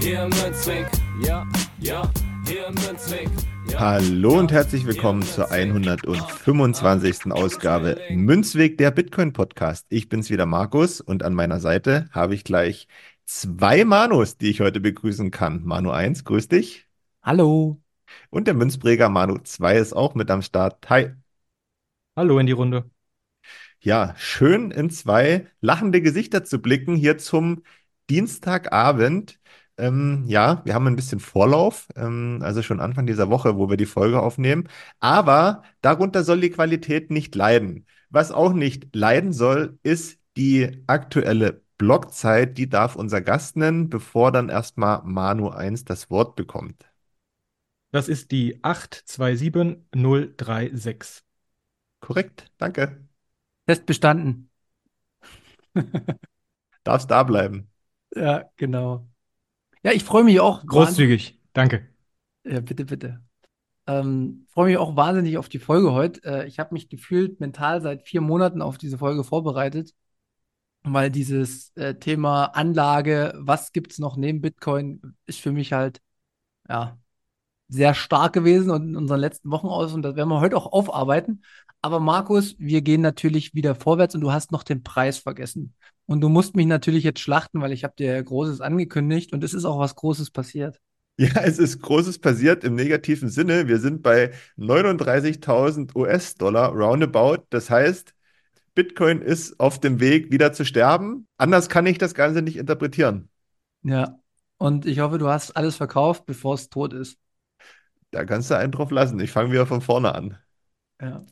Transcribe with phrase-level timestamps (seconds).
[0.00, 0.86] Hier im Münzweg,
[1.22, 1.46] ja,
[1.78, 2.10] ja,
[2.46, 3.28] hier im Münzweg.
[3.76, 6.04] Hallo und herzlich willkommen zur Münzweg.
[6.04, 7.30] 125.
[7.32, 9.86] Ausgabe Münzweg der Bitcoin Podcast.
[9.90, 12.88] Ich bin's wieder Markus und an meiner Seite habe ich gleich
[13.26, 15.64] zwei Manus, die ich heute begrüßen kann.
[15.64, 16.86] Manu 1, grüß dich.
[17.22, 17.82] Hallo.
[18.30, 20.88] Und der Münzpräger Manu 2 ist auch mit am Start.
[20.88, 21.10] Hi.
[22.16, 22.90] Hallo in die Runde.
[23.80, 27.62] Ja, schön in zwei lachende Gesichter zu blicken hier zum
[28.08, 29.39] Dienstagabend.
[29.80, 33.76] Ähm, ja, wir haben ein bisschen Vorlauf, ähm, also schon Anfang dieser Woche, wo wir
[33.76, 34.68] die Folge aufnehmen.
[35.00, 37.86] Aber darunter soll die Qualität nicht leiden.
[38.10, 42.58] Was auch nicht leiden soll, ist die aktuelle Blockzeit.
[42.58, 46.84] Die darf unser Gast nennen, bevor dann erstmal Manu 1 das Wort bekommt.
[47.90, 51.24] Das ist die 827036.
[52.00, 53.00] Korrekt, danke.
[53.66, 54.50] Test bestanden.
[56.84, 57.70] Darfst da bleiben.
[58.14, 59.09] Ja, genau.
[59.82, 60.64] Ja, ich freue mich auch.
[60.66, 61.38] Großzügig.
[61.52, 61.86] Danke.
[62.44, 63.20] Ja, bitte, bitte.
[63.86, 66.22] Ähm, freue mich auch wahnsinnig auf die Folge heute.
[66.24, 69.94] Äh, ich habe mich gefühlt mental seit vier Monaten auf diese Folge vorbereitet,
[70.82, 76.00] weil dieses äh, Thema Anlage, was gibt es noch neben Bitcoin, ist für mich halt
[76.68, 76.98] ja
[77.68, 80.72] sehr stark gewesen und in unseren letzten Wochen aus und das werden wir heute auch
[80.72, 81.42] aufarbeiten.
[81.82, 85.74] Aber Markus, wir gehen natürlich wieder vorwärts und du hast noch den Preis vergessen.
[86.10, 89.54] Und du musst mich natürlich jetzt schlachten, weil ich habe dir Großes angekündigt und es
[89.54, 90.80] ist auch was Großes passiert.
[91.16, 93.68] Ja, es ist Großes passiert im negativen Sinne.
[93.68, 97.44] Wir sind bei 39.000 US-Dollar roundabout.
[97.50, 98.12] Das heißt,
[98.74, 101.28] Bitcoin ist auf dem Weg, wieder zu sterben.
[101.36, 103.28] Anders kann ich das Ganze nicht interpretieren.
[103.84, 104.18] Ja.
[104.58, 107.18] Und ich hoffe, du hast alles verkauft, bevor es tot ist.
[108.10, 109.20] Da kannst du einen drauf lassen.
[109.20, 110.38] Ich fange wieder von vorne an.
[111.00, 111.24] Ja.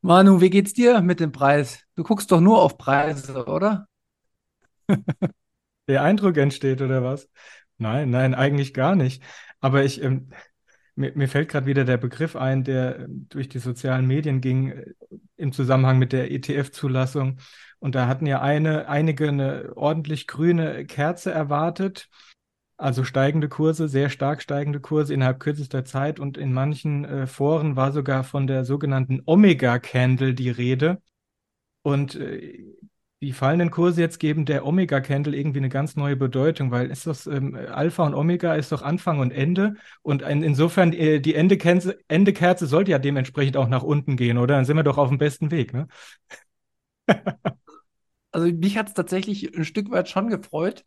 [0.00, 1.84] Manu, wie geht's dir mit dem Preis?
[1.94, 3.86] Du guckst doch nur auf Preise, oder?
[5.88, 7.28] Der Eindruck entsteht, oder was?
[7.78, 9.22] Nein, nein, eigentlich gar nicht.
[9.60, 10.30] Aber ich, ähm,
[10.94, 14.70] mir, mir fällt gerade wieder der Begriff ein, der ähm, durch die sozialen Medien ging,
[14.70, 14.84] äh,
[15.36, 17.38] im Zusammenhang mit der ETF-Zulassung.
[17.78, 22.08] Und da hatten ja eine, einige eine ordentlich grüne Kerze erwartet.
[22.76, 26.20] Also steigende Kurse, sehr stark steigende Kurse innerhalb kürzester Zeit.
[26.20, 31.02] Und in manchen äh, Foren war sogar von der sogenannten Omega-Candle die Rede.
[31.82, 32.64] Und äh,
[33.22, 37.26] die fallenden Kurse jetzt geben der Omega-Candle irgendwie eine ganz neue Bedeutung, weil ist das
[37.26, 39.74] ähm, Alpha und Omega ist doch Anfang und Ende.
[40.02, 44.54] Und in, insofern, äh, die Endekerze, Endekerze sollte ja dementsprechend auch nach unten gehen, oder?
[44.54, 45.86] Dann sind wir doch auf dem besten Weg, ne?
[48.32, 50.84] Also mich hat es tatsächlich ein Stück weit schon gefreut,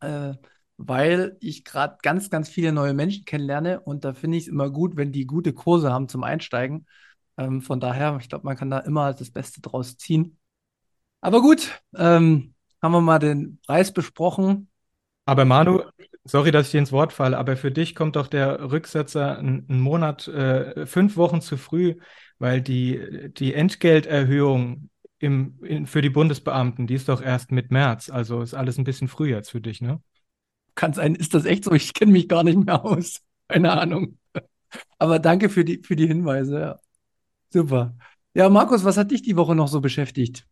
[0.00, 0.34] äh,
[0.78, 4.70] weil ich gerade ganz, ganz viele neue Menschen kennenlerne und da finde ich es immer
[4.70, 6.86] gut, wenn die gute Kurse haben zum Einsteigen.
[7.38, 10.37] Ähm, von daher, ich glaube, man kann da immer das Beste draus ziehen.
[11.20, 14.68] Aber gut, ähm, haben wir mal den Preis besprochen.
[15.24, 15.82] Aber Manu,
[16.24, 19.80] sorry, dass ich dir ins Wort falle, aber für dich kommt doch der Rücksetzer einen
[19.80, 21.96] Monat, äh, fünf Wochen zu früh,
[22.38, 28.08] weil die, die Entgelterhöhung im, in, für die Bundesbeamten, die ist doch erst mit März.
[28.10, 30.00] Also ist alles ein bisschen früh jetzt für dich, ne?
[30.74, 31.72] Kann sein, ist das echt so?
[31.72, 33.20] Ich kenne mich gar nicht mehr aus.
[33.48, 34.18] Keine Ahnung.
[34.98, 36.60] Aber danke für die, für die Hinweise.
[36.60, 36.80] Ja.
[37.50, 37.96] Super.
[38.34, 40.46] Ja, Markus, was hat dich die Woche noch so beschäftigt?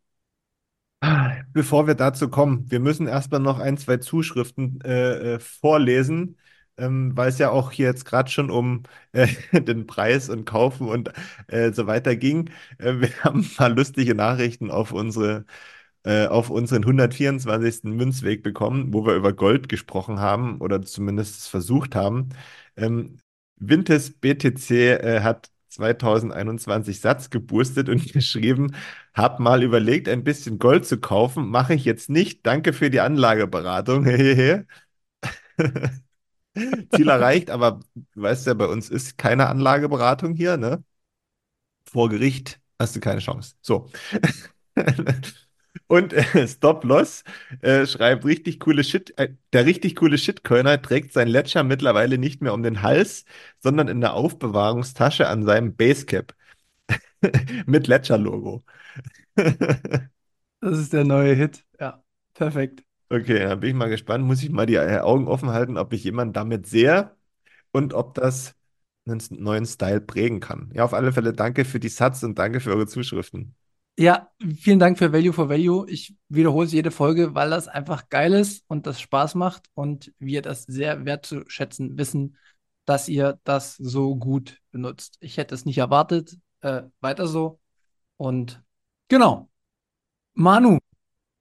[1.53, 6.37] Bevor wir dazu kommen, wir müssen erstmal noch ein, zwei Zuschriften äh, äh, vorlesen,
[6.79, 9.29] ähm, weil es ja auch hier jetzt gerade schon um äh,
[9.61, 11.11] den Preis und Kaufen und
[11.49, 12.50] äh, so weiter ging.
[12.79, 15.44] Äh, wir haben ein paar lustige Nachrichten auf unsere,
[16.05, 17.94] äh, auf unseren 124.
[17.97, 22.31] Münzweg bekommen, wo wir über Gold gesprochen haben oder zumindest es versucht haben.
[22.76, 23.19] Ähm,
[23.59, 28.75] Vintes BTC hat 2021 Satz geboostet und geschrieben,
[29.17, 32.47] hab mal überlegt, ein bisschen Gold zu kaufen, mache ich jetzt nicht.
[32.47, 34.07] Danke für die Anlageberatung.
[36.95, 40.83] Ziel erreicht, aber du weißt ja, bei uns ist keine Anlageberatung hier, ne?
[41.91, 43.55] Vor Gericht hast du keine Chance.
[43.63, 43.91] So.
[45.89, 47.23] Und äh, Stop Loss
[47.61, 49.17] äh, schreibt richtig coole Shit.
[49.19, 53.25] Äh, der richtig coole Shitcoiner trägt sein Ledger mittlerweile nicht mehr um den Hals,
[53.61, 56.35] sondern in der Aufbewahrungstasche an seinem Basecap.
[57.67, 58.65] Mit Ledger-Logo.
[60.61, 61.65] Das ist der neue Hit.
[61.79, 62.03] Ja,
[62.35, 62.83] perfekt.
[63.09, 64.25] Okay, dann bin ich mal gespannt.
[64.25, 67.15] Muss ich mal die äh, Augen offen halten, ob ich jemanden damit sehe
[67.73, 68.55] und ob das
[69.07, 70.71] einen neuen Style prägen kann.
[70.75, 73.55] Ja, auf alle Fälle danke für die Satz und danke für eure Zuschriften.
[73.99, 75.89] Ja, vielen Dank für Value for Value.
[75.89, 80.13] Ich wiederhole es jede Folge, weil das einfach geil ist und das Spaß macht und
[80.19, 82.37] wir das sehr wertzuschätzen wissen,
[82.85, 85.17] dass ihr das so gut benutzt.
[85.21, 86.37] Ich hätte es nicht erwartet.
[86.67, 87.61] Äh, weiter so.
[88.17, 88.61] Und
[89.09, 89.49] genau.
[90.35, 90.79] Manu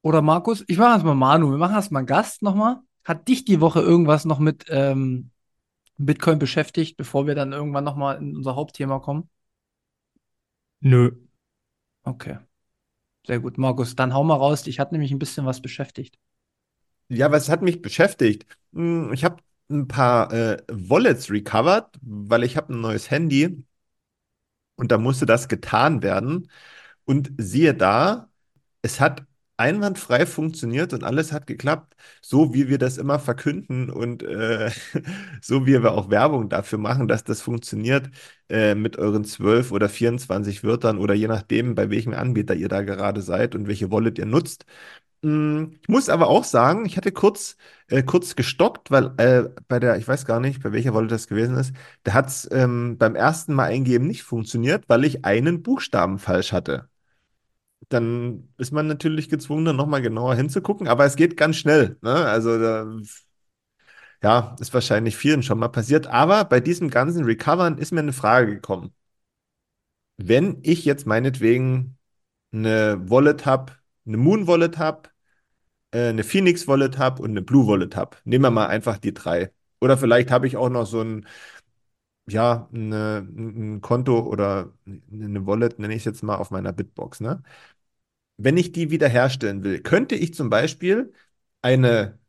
[0.03, 1.49] oder Markus, ich mache erstmal Manu.
[1.49, 2.77] Wir machen erstmal einen Gast nochmal.
[3.03, 5.31] Hat dich die Woche irgendwas noch mit ähm,
[5.97, 9.29] Bitcoin beschäftigt, bevor wir dann irgendwann nochmal in unser Hauptthema kommen?
[10.81, 11.11] Nö.
[12.03, 12.37] Okay,
[13.25, 13.57] sehr gut.
[13.57, 14.61] Markus, dann hau mal raus.
[14.61, 16.19] Dich hat nämlich ein bisschen was beschäftigt.
[17.09, 18.45] Ja, was hat mich beschäftigt?
[18.73, 19.37] Hm, Ich habe
[19.69, 23.63] ein paar äh, Wallets recovered, weil ich habe ein neues Handy
[24.75, 26.49] und da musste das getan werden.
[27.05, 28.29] Und siehe da,
[28.81, 29.25] es hat
[29.57, 34.69] einwandfrei funktioniert und alles hat geklappt, so wie wir das immer verkünden und äh,
[35.41, 38.09] so wie wir auch Werbung dafür machen, dass das funktioniert
[38.49, 42.81] äh, mit euren 12 oder 24 Wörtern oder je nachdem, bei welchem Anbieter ihr da
[42.81, 44.65] gerade seid und welche Wallet ihr nutzt.
[45.21, 47.57] Mm, Ich muss aber auch sagen, ich hatte kurz,
[47.87, 51.27] äh, kurz gestoppt, weil äh, bei der, ich weiß gar nicht, bei welcher Wallet das
[51.27, 51.73] gewesen ist,
[52.03, 56.51] da hat es ähm, beim ersten Mal eingeben nicht funktioniert, weil ich einen Buchstaben falsch
[56.53, 56.89] hatte
[57.89, 61.97] dann ist man natürlich gezwungen, dann nochmal genauer hinzugucken, aber es geht ganz schnell.
[62.01, 62.13] Ne?
[62.13, 62.85] Also, da,
[64.23, 66.07] ja, ist wahrscheinlich vielen schon mal passiert.
[66.07, 68.93] Aber bei diesem ganzen Recovern ist mir eine Frage gekommen.
[70.17, 71.97] Wenn ich jetzt meinetwegen
[72.53, 73.73] eine Wallet habe,
[74.05, 75.09] eine Moon Wallet habe,
[75.91, 79.13] äh, eine Phoenix Wallet habe und eine Blue Wallet habe, nehmen wir mal einfach die
[79.13, 79.51] drei.
[79.81, 81.27] Oder vielleicht habe ich auch noch so ein,
[82.27, 87.19] ja, eine, ein Konto oder eine Wallet, nenne ich es jetzt mal, auf meiner Bitbox,
[87.21, 87.43] ne?
[88.37, 91.13] wenn ich die wiederherstellen will, könnte ich zum Beispiel
[91.61, 92.19] eine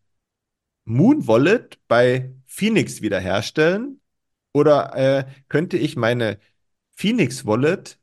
[0.85, 4.01] Moon Wallet bei Phoenix wiederherstellen
[4.53, 6.39] oder äh, könnte ich meine
[6.97, 7.99] Phoenix Wallet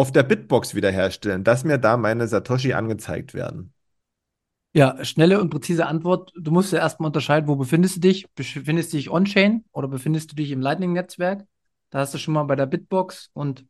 [0.00, 3.74] auf der Bitbox wiederherstellen, dass mir da meine Satoshi angezeigt werden.
[4.72, 6.32] Ja, schnelle und präzise Antwort.
[6.40, 8.26] Du musst ja erstmal unterscheiden, wo befindest du dich?
[8.34, 11.44] Befindest du dich on-chain oder befindest du dich im Lightning-Netzwerk?
[11.90, 13.66] Da hast du schon mal bei der Bitbox und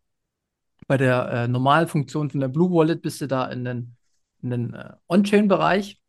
[0.86, 3.96] bei der äh, normalen Funktion von der Blue Wallet bist du da in den,
[4.40, 6.00] in den äh, On-Chain-Bereich.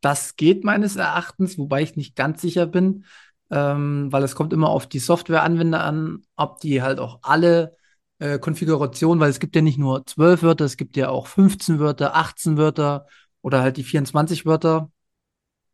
[0.00, 3.04] Das geht meines Erachtens, wobei ich nicht ganz sicher bin,
[3.50, 7.76] ähm, weil es kommt immer auf die Softwareanwender an, ob die halt auch alle
[8.24, 11.78] äh, Konfigurationen, weil es gibt ja nicht nur 12 Wörter, es gibt ja auch 15
[11.78, 13.06] Wörter, 18 Wörter
[13.42, 14.90] oder halt die 24 Wörter.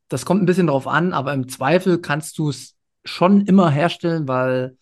[0.09, 2.75] Das kommt ein bisschen drauf an, aber im Zweifel kannst du es
[3.05, 4.77] schon immer herstellen, weil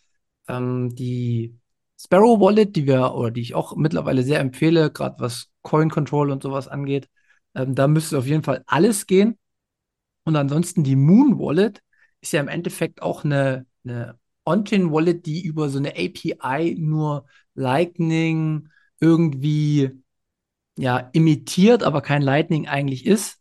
[0.49, 1.59] ähm, die
[2.00, 6.31] Sparrow Wallet, die wir oder die ich auch mittlerweile sehr empfehle, gerade was Coin Control
[6.31, 7.09] und sowas angeht,
[7.55, 9.38] ähm, da müsste auf jeden Fall alles gehen.
[10.25, 11.82] Und ansonsten die Moon Wallet
[12.23, 17.26] ist ja im Endeffekt auch eine, eine On-Chain Wallet, die über so eine API nur
[17.58, 18.69] Lightning
[19.00, 19.90] irgendwie
[20.78, 23.38] ja imitiert, aber kein Lightning eigentlich ist.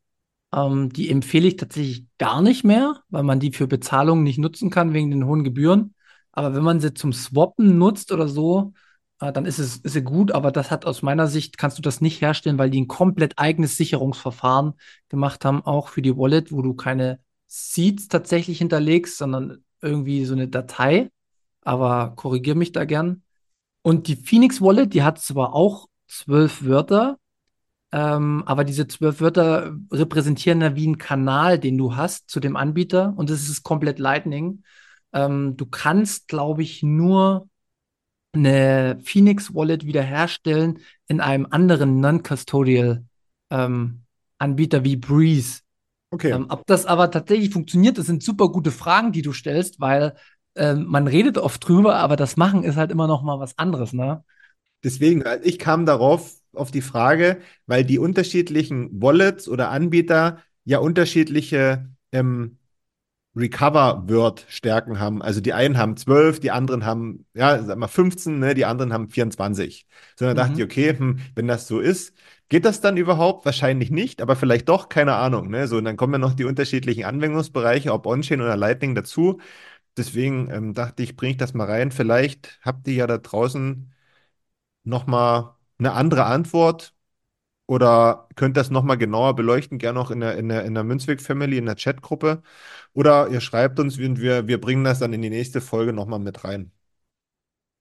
[0.54, 4.70] Ähm, die empfehle ich tatsächlich gar nicht mehr, weil man die für Bezahlungen nicht nutzen
[4.70, 5.94] kann wegen den hohen Gebühren.
[6.32, 8.74] Aber wenn man sie zum Swappen nutzt oder so,
[9.20, 10.32] äh, dann ist es ist sie gut.
[10.32, 13.38] Aber das hat aus meiner Sicht, kannst du das nicht herstellen, weil die ein komplett
[13.40, 14.74] eigenes Sicherungsverfahren
[15.10, 20.34] gemacht haben, auch für die Wallet, wo du keine Seeds tatsächlich hinterlegst, sondern irgendwie so
[20.34, 21.10] eine Datei.
[21.62, 23.24] Aber korrigier mich da gern.
[23.88, 27.20] Und die Phoenix Wallet, die hat zwar auch zwölf Wörter,
[27.94, 32.58] ähm, aber diese zwölf Wörter repräsentieren ja wie einen Kanal, den du hast zu dem
[32.58, 34.64] Anbieter und das ist komplett Lightning.
[35.14, 37.48] Ähm, du kannst, glaube ich, nur
[38.34, 43.06] eine Phoenix Wallet wiederherstellen in einem anderen Non-Custodial
[43.52, 44.02] ähm,
[44.38, 45.62] Anbieter wie Breeze.
[46.10, 46.32] Okay.
[46.32, 50.18] Ähm, ob das aber tatsächlich funktioniert, das sind super gute Fragen, die du stellst, weil
[50.58, 53.94] ähm, man redet oft drüber, aber das Machen ist halt immer noch mal was anderes,
[53.94, 54.24] ne?
[54.84, 60.80] Deswegen, also ich kam darauf, auf die Frage, weil die unterschiedlichen Wallets oder Anbieter ja
[60.80, 62.58] unterschiedliche ähm,
[63.36, 65.22] Recover-Word-Stärken haben.
[65.22, 68.94] Also die einen haben 12, die anderen haben, ja, sag mal 15, ne, die anderen
[68.94, 69.88] haben 24.
[70.18, 70.62] So, dann dachte Mhm.
[70.62, 72.16] ich, okay, hm, wenn das so ist,
[72.50, 73.46] geht das dann überhaupt?
[73.46, 75.50] Wahrscheinlich nicht, aber vielleicht doch, keine Ahnung.
[75.52, 75.68] Ne?
[75.68, 79.40] So, und dann kommen ja noch die unterschiedlichen Anwendungsbereiche, ob On-Chain oder Lightning dazu.
[79.98, 81.92] Deswegen ähm, dachte ich, bringe ich das mal rein.
[81.92, 83.94] Vielleicht habt ihr ja da draußen
[84.84, 86.94] nochmal eine andere Antwort
[87.68, 91.58] oder könnt das nochmal genauer beleuchten, gerne auch in der, in der, in der Münzweg-Family,
[91.58, 92.44] in der Chatgruppe.
[92.94, 96.20] Oder ihr schreibt uns und wir, wir bringen das dann in die nächste Folge nochmal
[96.20, 96.72] mit rein.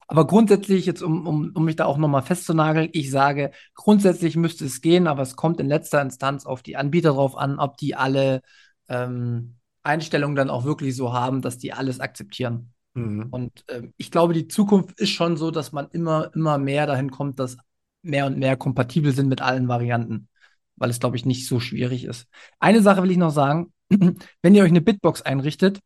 [0.08, 4.64] Aber grundsätzlich, jetzt um, um, um mich da auch nochmal festzunageln, ich sage, grundsätzlich müsste
[4.64, 7.96] es gehen, aber es kommt in letzter Instanz auf die Anbieter drauf an, ob die
[7.96, 8.42] alle
[8.88, 9.56] ähm,
[9.86, 12.72] Einstellungen dann auch wirklich so haben, dass die alles akzeptieren.
[12.94, 13.28] Mhm.
[13.30, 17.10] Und ähm, ich glaube, die Zukunft ist schon so, dass man immer, immer mehr dahin
[17.10, 17.56] kommt, dass
[18.02, 20.28] mehr und mehr kompatibel sind mit allen Varianten,
[20.76, 22.26] weil es, glaube ich, nicht so schwierig ist.
[22.58, 25.80] Eine Sache will ich noch sagen, wenn ihr euch eine Bitbox einrichtet,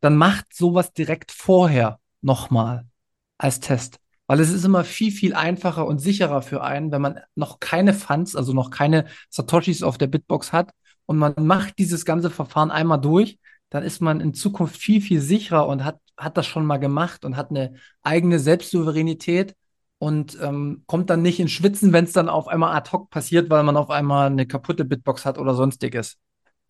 [0.00, 2.86] dann macht sowas direkt vorher nochmal
[3.38, 3.98] als Test.
[4.26, 7.94] Weil es ist immer viel, viel einfacher und sicherer für einen, wenn man noch keine
[7.94, 10.70] Funds, also noch keine Satoshis auf der Bitbox hat
[11.10, 15.20] und man macht dieses ganze Verfahren einmal durch, dann ist man in Zukunft viel, viel
[15.20, 19.56] sicherer und hat, hat das schon mal gemacht und hat eine eigene Selbstsouveränität
[19.98, 23.50] und ähm, kommt dann nicht in Schwitzen, wenn es dann auf einmal ad hoc passiert,
[23.50, 26.16] weil man auf einmal eine kaputte Bitbox hat oder sonstiges.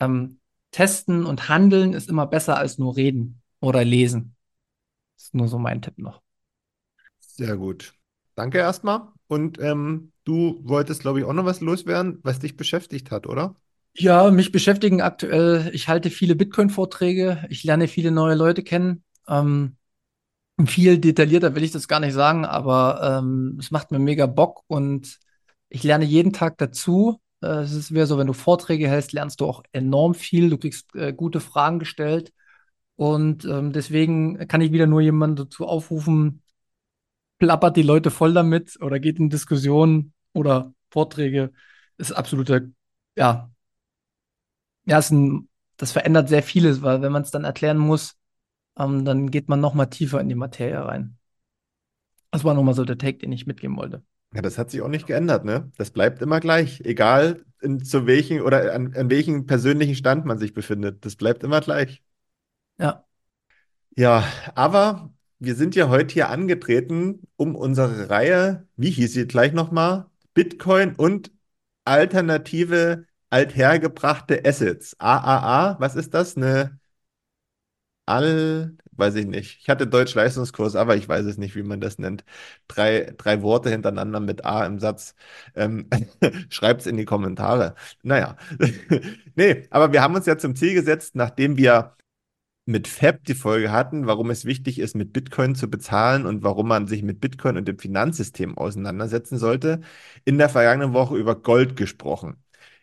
[0.00, 4.36] Ähm, testen und handeln ist immer besser als nur reden oder lesen.
[5.16, 6.22] Das ist nur so mein Tipp noch.
[7.18, 7.92] Sehr gut.
[8.36, 9.02] Danke erstmal.
[9.26, 13.54] Und ähm, du wolltest, glaube ich, auch noch was loswerden, was dich beschäftigt hat, oder?
[13.94, 19.04] Ja, mich beschäftigen aktuell, ich halte viele Bitcoin-Vorträge, ich lerne viele neue Leute kennen.
[19.28, 19.76] Ähm,
[20.66, 24.62] viel detaillierter will ich das gar nicht sagen, aber ähm, es macht mir mega Bock
[24.68, 25.18] und
[25.68, 27.20] ich lerne jeden Tag dazu.
[27.42, 30.50] Äh, es ist wieder so, wenn du Vorträge hältst, lernst du auch enorm viel.
[30.50, 32.32] Du kriegst äh, gute Fragen gestellt.
[32.96, 36.42] Und ähm, deswegen kann ich wieder nur jemanden dazu aufrufen,
[37.38, 41.52] plappert die Leute voll damit oder geht in Diskussionen oder Vorträge.
[41.96, 42.62] Das ist absoluter,
[43.16, 43.50] ja,
[44.86, 48.16] ja, ist ein, das verändert sehr vieles, weil wenn man es dann erklären muss,
[48.78, 51.16] ähm, dann geht man noch mal tiefer in die Materie rein.
[52.30, 54.02] Das war nochmal so der Take, den ich mitgeben wollte.
[54.34, 55.72] Ja, das hat sich auch nicht geändert, ne?
[55.76, 60.38] Das bleibt immer gleich, egal in, zu welchen oder an, an welchem persönlichen Stand man
[60.38, 61.04] sich befindet.
[61.04, 62.02] Das bleibt immer gleich.
[62.78, 63.04] Ja.
[63.96, 69.52] Ja, aber wir sind ja heute hier angetreten, um unsere Reihe, wie hieß sie gleich
[69.52, 70.06] nochmal?
[70.32, 71.32] Bitcoin und
[71.84, 74.96] alternative althergebrachte Assets.
[74.98, 76.36] AAA, was ist das?
[76.36, 76.78] Eine
[78.06, 79.58] All, weiß ich nicht.
[79.60, 82.24] Ich hatte Deutsch-Leistungskurs, aber ich weiß es nicht, wie man das nennt.
[82.66, 85.14] Drei, drei Worte hintereinander mit A im Satz.
[85.54, 85.88] Ähm,
[86.50, 87.76] Schreibt es in die Kommentare.
[88.02, 88.36] Naja.
[89.36, 91.96] nee, aber wir haben uns ja zum Ziel gesetzt, nachdem wir
[92.66, 96.68] mit Fab die Folge hatten, warum es wichtig ist, mit Bitcoin zu bezahlen und warum
[96.68, 99.80] man sich mit Bitcoin und dem Finanzsystem auseinandersetzen sollte,
[100.24, 102.42] in der vergangenen Woche über Gold gesprochen.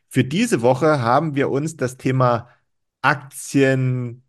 [0.10, 2.50] Für diese Woche haben wir uns das Thema
[3.02, 4.24] Aktien,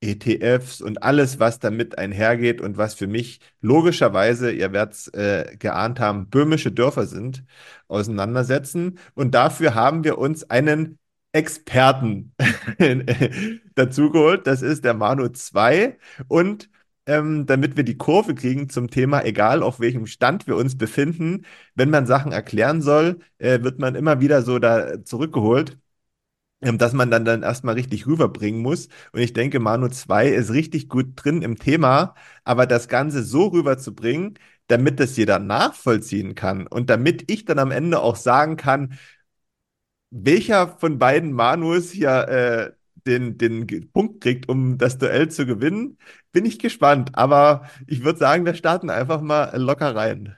[0.00, 5.56] ETFs und alles, was damit einhergeht und was für mich logischerweise, ihr werdet es äh,
[5.58, 7.44] geahnt haben, böhmische Dörfer sind,
[7.88, 8.98] auseinandersetzen.
[9.14, 10.98] Und dafür haben wir uns einen
[11.32, 12.34] Experten
[13.74, 14.46] dazugeholt.
[14.46, 15.98] Das ist der Manu 2.
[16.28, 16.70] Und
[17.06, 21.46] ähm, damit wir die Kurve kriegen zum Thema, egal auf welchem Stand wir uns befinden,
[21.74, 25.78] wenn man Sachen erklären soll, äh, wird man immer wieder so da zurückgeholt
[26.62, 28.88] ähm, dass man dann, dann erstmal richtig rüberbringen muss.
[29.12, 33.48] Und ich denke, Manu 2 ist richtig gut drin im Thema, aber das Ganze so
[33.48, 38.98] rüberzubringen, damit das jeder nachvollziehen kann und damit ich dann am Ende auch sagen kann,
[40.10, 42.72] welcher von beiden Manus hier äh,
[43.06, 45.98] den, den Punkt kriegt, um das Duell zu gewinnen,
[46.32, 47.16] bin ich gespannt.
[47.16, 50.36] Aber ich würde sagen, wir starten einfach mal locker rein.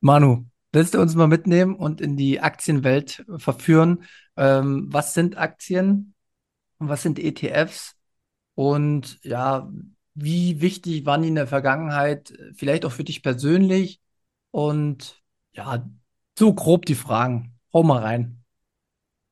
[0.00, 4.04] Manu, willst du uns mal mitnehmen und in die Aktienwelt verführen?
[4.36, 6.14] Ähm, was sind Aktien?
[6.78, 7.94] Was sind ETFs?
[8.54, 9.70] Und ja,
[10.14, 12.34] wie wichtig waren die in der Vergangenheit?
[12.54, 14.00] Vielleicht auch für dich persönlich?
[14.50, 15.22] Und
[15.52, 15.88] ja,
[16.38, 17.58] so grob die Fragen.
[17.72, 18.44] Hau mal rein.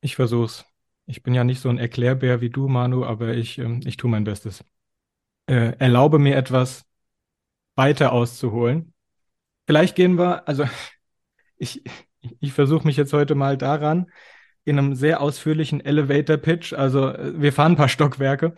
[0.00, 0.70] Ich versuch's.
[1.11, 4.09] Ich bin ja nicht so ein Erklärbär wie du, Manu, aber ich, ähm, ich tue
[4.09, 4.64] mein Bestes.
[5.47, 6.85] Äh, erlaube mir etwas
[7.75, 8.95] weiter auszuholen.
[9.67, 10.64] Vielleicht gehen wir, also
[11.57, 11.83] ich,
[12.38, 14.07] ich versuche mich jetzt heute mal daran,
[14.64, 18.55] in einem sehr ausführlichen Elevator-Pitch, also äh, wir fahren ein paar Stockwerke,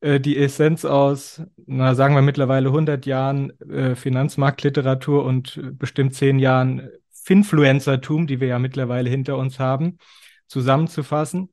[0.00, 6.14] äh, die Essenz aus, na, sagen wir mittlerweile 100 Jahren äh, Finanzmarktliteratur und äh, bestimmt
[6.14, 9.98] 10 Jahren Finfluencertum, die wir ja mittlerweile hinter uns haben,
[10.46, 11.48] zusammenzufassen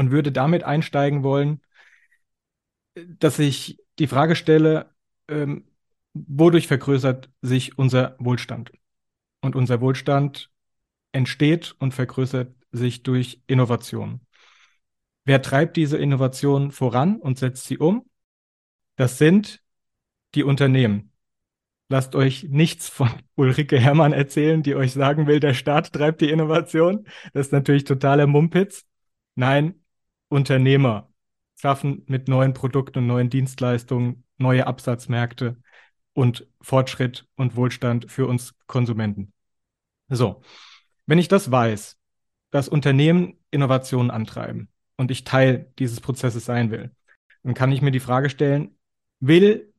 [0.00, 1.60] und würde damit einsteigen wollen,
[2.94, 4.94] dass ich die Frage stelle,
[5.28, 5.66] ähm,
[6.14, 8.72] wodurch vergrößert sich unser Wohlstand?
[9.42, 10.50] Und unser Wohlstand
[11.12, 14.22] entsteht und vergrößert sich durch Innovation.
[15.26, 18.06] Wer treibt diese Innovation voran und setzt sie um?
[18.96, 19.62] Das sind
[20.34, 21.12] die Unternehmen.
[21.90, 26.30] Lasst euch nichts von Ulrike Herrmann erzählen, die euch sagen will, der Staat treibt die
[26.30, 27.06] Innovation.
[27.34, 28.86] Das ist natürlich totaler Mumpitz.
[29.34, 29.79] Nein,
[30.30, 31.12] Unternehmer
[31.60, 35.60] schaffen mit neuen Produkten und neuen Dienstleistungen neue Absatzmärkte
[36.14, 39.32] und Fortschritt und Wohlstand für uns Konsumenten.
[40.08, 40.42] So,
[41.06, 41.98] wenn ich das weiß,
[42.50, 46.90] dass Unternehmen Innovationen antreiben und ich Teil dieses Prozesses sein will,
[47.42, 48.78] dann kann ich mir die Frage stellen,
[49.20, 49.72] will,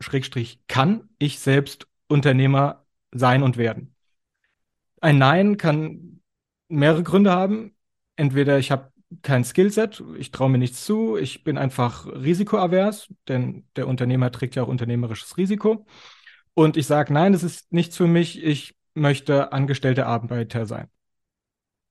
[0.00, 3.94] Schrägstrich, kann ich selbst Unternehmer sein und werden?
[5.00, 6.20] Ein Nein kann
[6.68, 7.74] mehrere Gründe haben.
[8.16, 8.89] Entweder ich habe
[9.22, 14.54] kein Skillset, ich traue mir nichts zu, ich bin einfach risikoavers, denn der Unternehmer trägt
[14.54, 15.86] ja auch unternehmerisches Risiko.
[16.54, 20.88] Und ich sage, nein, das ist nichts für mich, ich möchte angestellter Arbeiter sein.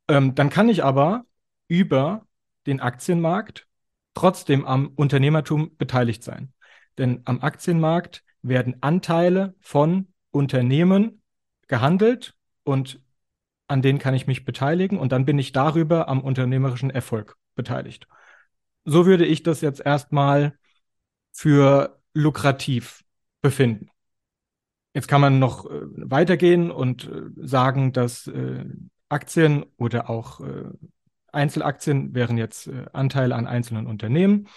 [0.07, 1.25] Ähm, dann kann ich aber
[1.67, 2.25] über
[2.65, 3.67] den Aktienmarkt
[4.13, 6.53] trotzdem am Unternehmertum beteiligt sein.
[6.97, 11.21] Denn am Aktienmarkt werden Anteile von Unternehmen
[11.67, 13.01] gehandelt und
[13.69, 18.07] an denen kann ich mich beteiligen und dann bin ich darüber am unternehmerischen Erfolg beteiligt.
[18.83, 20.57] So würde ich das jetzt erstmal
[21.31, 23.03] für lukrativ
[23.41, 23.89] befinden.
[24.93, 28.65] Jetzt kann man noch äh, weitergehen und äh, sagen, dass äh,
[29.07, 30.39] Aktien oder auch
[31.31, 34.47] Einzelaktien wären jetzt Anteile an einzelnen Unternehmen.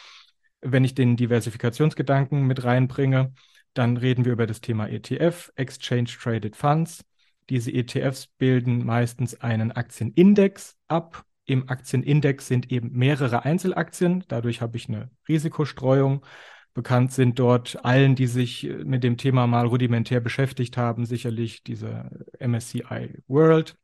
[0.60, 3.32] Wenn ich den Diversifikationsgedanken mit reinbringe,
[3.72, 7.02] dann reden wir über das Thema ETF, Exchange Traded Funds.
[7.52, 11.26] Diese ETFs bilden meistens einen Aktienindex ab.
[11.44, 14.24] Im Aktienindex sind eben mehrere Einzelaktien.
[14.28, 16.24] Dadurch habe ich eine Risikostreuung.
[16.72, 21.62] Bekannt sind dort allen, die sich äh, mit dem Thema mal rudimentär beschäftigt haben, sicherlich
[21.62, 23.76] diese MSCI World.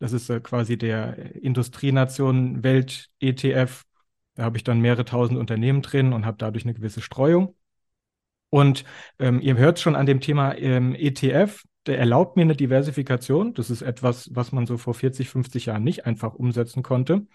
[0.00, 3.84] Das ist äh, quasi der Industrienation Welt ETF.
[4.34, 7.54] Da habe ich dann mehrere tausend Unternehmen drin und habe dadurch eine gewisse Streuung.
[8.48, 8.84] Und
[9.20, 13.54] ähm, ihr hört schon an dem Thema ähm, ETF, der erlaubt mir eine Diversifikation.
[13.54, 17.26] Das ist etwas, was man so vor 40, 50 Jahren nicht einfach umsetzen konnte.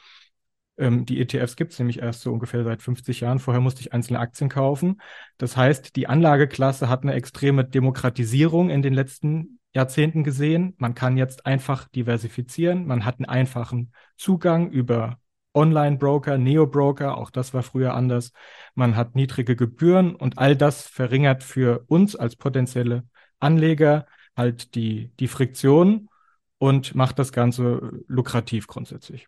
[0.77, 3.39] Ähm, die ETFs gibt es nämlich erst so ungefähr seit 50 Jahren.
[3.39, 5.01] Vorher musste ich einzelne Aktien kaufen.
[5.37, 10.73] Das heißt, die Anlageklasse hat eine extreme Demokratisierung in den letzten Jahrzehnten gesehen.
[10.77, 12.85] Man kann jetzt einfach diversifizieren.
[12.85, 15.19] Man hat einen einfachen Zugang über
[15.53, 18.33] Online-Broker, Neo-Broker, auch das war früher anders.
[18.75, 23.03] Man hat niedrige Gebühren und all das verringert für uns als potenzielle
[23.39, 24.05] Anleger
[24.35, 26.09] halt die, die Friktion
[26.57, 29.27] und macht das Ganze lukrativ grundsätzlich.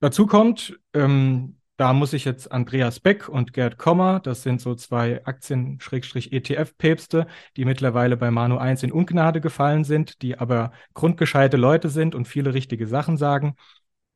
[0.00, 4.74] Dazu kommt, ähm, da muss ich jetzt Andreas Beck und Gerd Kommer, das sind so
[4.74, 11.90] zwei Aktien-ETF-Päpste, die mittlerweile bei Manu 1 in Ungnade gefallen sind, die aber grundgescheite Leute
[11.90, 13.56] sind und viele richtige Sachen sagen.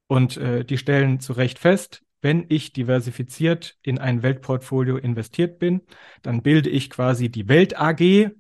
[0.07, 5.83] Und äh, die stellen zu Recht fest, wenn ich diversifiziert in ein Weltportfolio investiert bin,
[6.23, 8.31] dann bilde ich quasi die Welt AG.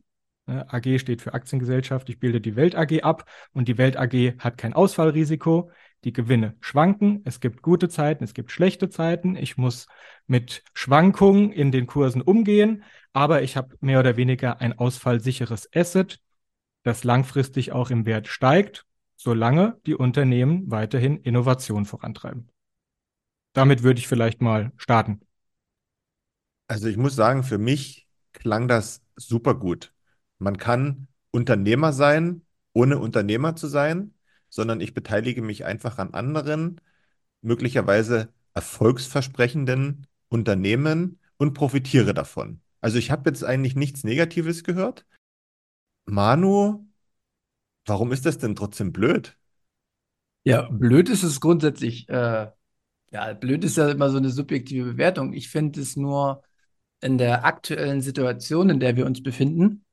[0.50, 2.08] AG steht für Aktiengesellschaft.
[2.08, 5.70] Ich bilde die Welt AG ab und die Welt AG hat kein Ausfallrisiko.
[6.04, 7.20] Die Gewinne schwanken.
[7.24, 9.36] Es gibt gute Zeiten, es gibt schlechte Zeiten.
[9.36, 9.86] Ich muss
[10.26, 16.20] mit Schwankungen in den Kursen umgehen, aber ich habe mehr oder weniger ein ausfallsicheres Asset,
[16.84, 18.86] das langfristig auch im Wert steigt,
[19.16, 22.48] solange die Unternehmen weiterhin Innovation vorantreiben.
[23.52, 25.20] Damit würde ich vielleicht mal starten.
[26.68, 29.92] Also ich muss sagen, für mich klang das super gut.
[30.40, 34.14] Man kann Unternehmer sein, ohne Unternehmer zu sein
[34.50, 36.80] sondern ich beteilige mich einfach an anderen,
[37.40, 42.60] möglicherweise erfolgsversprechenden Unternehmen und profitiere davon.
[42.80, 45.06] Also ich habe jetzt eigentlich nichts Negatives gehört.
[46.04, 46.86] Manu,
[47.86, 49.38] warum ist das denn trotzdem blöd?
[50.44, 52.08] Ja, blöd ist es grundsätzlich.
[52.08, 52.50] Äh,
[53.12, 55.32] ja, blöd ist ja immer so eine subjektive Bewertung.
[55.32, 56.42] Ich finde es nur
[57.00, 59.84] in der aktuellen Situation, in der wir uns befinden,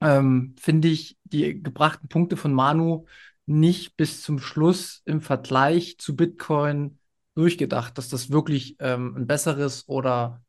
[0.00, 3.06] ähm, finde ich die gebrachten Punkte von Manu
[3.46, 6.98] nicht bis zum Schluss im Vergleich zu Bitcoin
[7.34, 10.42] durchgedacht, dass das wirklich ähm, ein besseres oder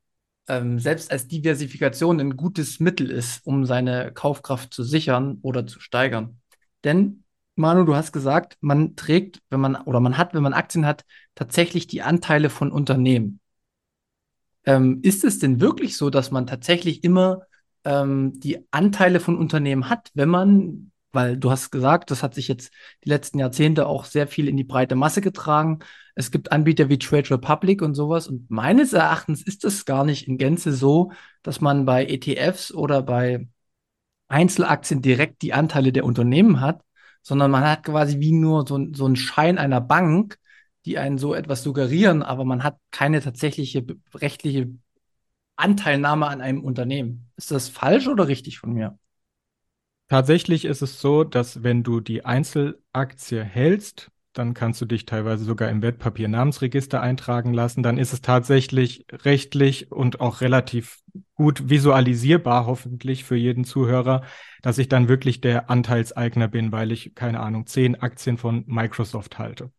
[0.47, 5.79] ähm, selbst als Diversifikation ein gutes Mittel ist, um seine Kaufkraft zu sichern oder zu
[5.79, 6.41] steigern.
[6.83, 7.23] Denn,
[7.55, 11.05] Manu, du hast gesagt, man trägt, wenn man oder man hat, wenn man Aktien hat,
[11.35, 13.39] tatsächlich die Anteile von Unternehmen.
[14.65, 17.43] Ähm, ist es denn wirklich so, dass man tatsächlich immer
[17.85, 22.47] ähm, die Anteile von Unternehmen hat, wenn man weil du hast gesagt, das hat sich
[22.47, 22.71] jetzt
[23.03, 25.79] die letzten Jahrzehnte auch sehr viel in die breite Masse getragen.
[26.15, 28.27] Es gibt Anbieter wie Trade Republic und sowas.
[28.27, 31.11] Und meines Erachtens ist es gar nicht in Gänze so,
[31.41, 33.47] dass man bei ETFs oder bei
[34.27, 36.83] Einzelaktien direkt die Anteile der Unternehmen hat,
[37.21, 40.37] sondern man hat quasi wie nur so, so einen Schein einer Bank,
[40.85, 44.69] die einen so etwas suggerieren, aber man hat keine tatsächliche rechtliche
[45.59, 47.29] Anteilnahme an einem Unternehmen.
[47.35, 48.97] Ist das falsch oder richtig von mir?
[50.07, 55.43] Tatsächlich ist es so, dass wenn du die Einzelaktie hältst, dann kannst du dich teilweise
[55.43, 57.83] sogar im Wertpapiernamensregister eintragen lassen.
[57.83, 60.99] Dann ist es tatsächlich rechtlich und auch relativ
[61.35, 64.23] gut visualisierbar, hoffentlich für jeden Zuhörer,
[64.61, 69.37] dass ich dann wirklich der Anteilseigner bin, weil ich, keine Ahnung, zehn Aktien von Microsoft
[69.39, 69.71] halte.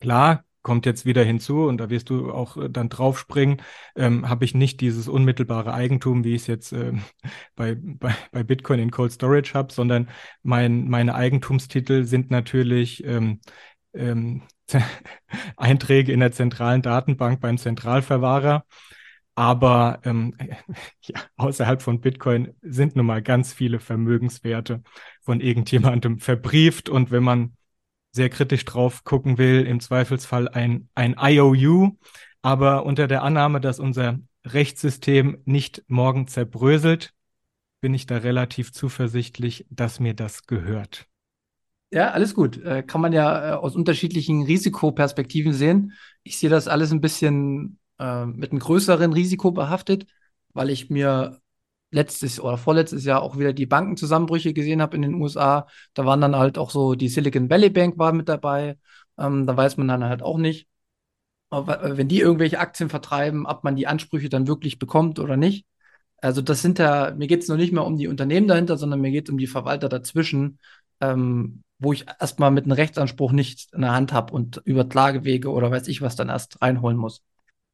[0.00, 3.62] Klar, kommt jetzt wieder hinzu und da wirst du auch äh, dann draufspringen,
[3.94, 6.92] ähm, habe ich nicht dieses unmittelbare Eigentum, wie ich es jetzt äh,
[7.54, 10.08] bei, bei, bei Bitcoin in Cold Storage habe, sondern
[10.42, 13.40] mein, meine Eigentumstitel sind natürlich ähm,
[13.94, 14.42] ähm,
[15.56, 18.64] Einträge in der zentralen Datenbank beim Zentralverwahrer.
[19.36, 20.34] Aber ähm,
[21.02, 24.82] ja, außerhalb von Bitcoin sind nun mal ganz viele Vermögenswerte
[25.22, 26.88] von irgendjemandem verbrieft.
[26.88, 27.56] Und wenn man
[28.16, 31.96] sehr kritisch drauf gucken will, im Zweifelsfall ein, ein IOU,
[32.42, 37.12] aber unter der Annahme, dass unser Rechtssystem nicht morgen zerbröselt,
[37.80, 41.06] bin ich da relativ zuversichtlich, dass mir das gehört.
[41.92, 42.56] Ja, alles gut.
[42.64, 45.92] Äh, kann man ja äh, aus unterschiedlichen Risikoperspektiven sehen.
[46.24, 50.06] Ich sehe das alles ein bisschen äh, mit einem größeren Risiko behaftet,
[50.52, 51.40] weil ich mir
[51.90, 55.66] letztes oder vorletztes Jahr auch wieder die Bankenzusammenbrüche gesehen habe in den USA.
[55.94, 58.78] Da waren dann halt auch so, die Silicon Valley Bank war mit dabei.
[59.18, 60.68] Ähm, da weiß man dann halt auch nicht,
[61.50, 65.64] wenn die irgendwelche Aktien vertreiben, ob man die Ansprüche dann wirklich bekommt oder nicht.
[66.18, 69.00] Also das sind ja, mir geht es noch nicht mehr um die Unternehmen dahinter, sondern
[69.00, 70.58] mir geht es um die Verwalter dazwischen,
[71.00, 75.50] ähm, wo ich erstmal mit einem Rechtsanspruch nichts in der Hand habe und über Klagewege
[75.50, 77.22] oder weiß ich was dann erst reinholen muss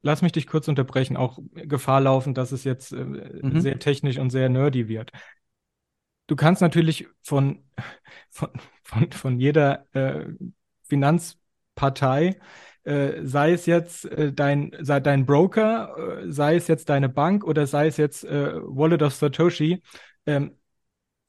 [0.03, 3.59] lass mich dich kurz unterbrechen, auch Gefahr laufen, dass es jetzt äh, mhm.
[3.59, 5.11] sehr technisch und sehr nerdy wird.
[6.27, 7.63] Du kannst natürlich von,
[8.29, 8.49] von,
[8.83, 10.25] von, von jeder äh,
[10.83, 12.39] Finanzpartei,
[12.83, 17.45] äh, sei es jetzt äh, dein, sei dein Broker, äh, sei es jetzt deine Bank
[17.45, 19.81] oder sei es jetzt äh, Wallet of Satoshi,
[20.25, 20.57] ähm,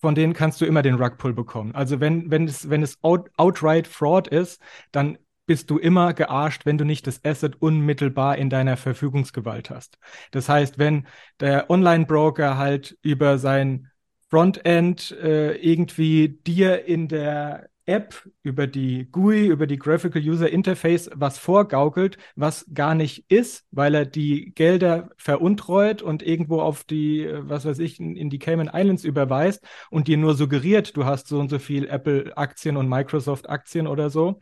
[0.01, 1.75] von denen kannst du immer den Rugpull bekommen.
[1.75, 4.61] Also wenn, wenn es, wenn es out, outright Fraud ist,
[4.93, 9.99] dann bist du immer gearscht, wenn du nicht das Asset unmittelbar in deiner Verfügungsgewalt hast.
[10.31, 11.07] Das heißt, wenn
[11.41, 13.91] der Online-Broker halt über sein
[14.31, 21.11] Frontend äh, irgendwie dir in der App über die GUI, über die Graphical User Interface
[21.15, 27.25] was vorgaukelt, was gar nicht ist, weil er die Gelder veruntreut und irgendwo auf die,
[27.25, 31.29] äh, was weiß ich, in, die Cayman Islands überweist und dir nur suggeriert, du hast
[31.29, 34.41] so und so viel Apple-Aktien und Microsoft-Aktien oder so,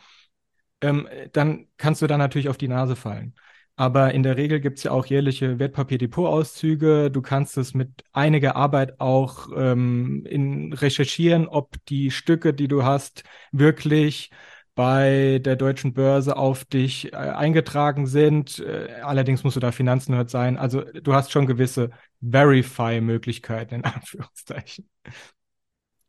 [0.82, 3.34] ähm, dann kannst du da natürlich auf die Nase fallen.
[3.76, 7.10] Aber in der Regel gibt es ja auch jährliche Wertpapierdepotauszüge.
[7.10, 12.84] Du kannst es mit einiger Arbeit auch ähm, in recherchieren, ob die Stücke, die du
[12.84, 14.30] hast, wirklich
[14.74, 18.58] bei der deutschen Börse auf dich äh, eingetragen sind.
[18.58, 20.58] Äh, allerdings musst du da Finanznerd sein.
[20.58, 21.90] Also du hast schon gewisse
[22.20, 24.88] Verify-Möglichkeiten in Anführungszeichen.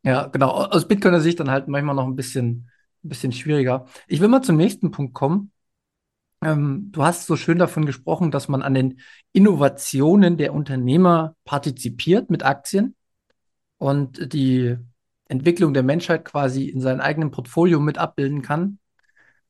[0.02, 0.50] Ja, genau.
[0.50, 2.70] Aus Bitcoiner Sicht dann halt manchmal noch ein bisschen
[3.04, 3.86] ein bisschen schwieriger.
[4.08, 5.52] Ich will mal zum nächsten Punkt kommen.
[6.42, 9.00] Ähm, du hast so schön davon gesprochen, dass man an den
[9.32, 12.94] Innovationen der Unternehmer partizipiert mit Aktien
[13.78, 14.76] und die
[15.28, 18.78] Entwicklung der Menschheit quasi in seinem eigenen Portfolio mit abbilden kann.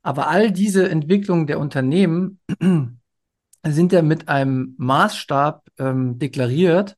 [0.02, 2.40] Aber all diese Entwicklungen der Unternehmen
[3.66, 6.96] sind ja mit einem Maßstab ähm, deklariert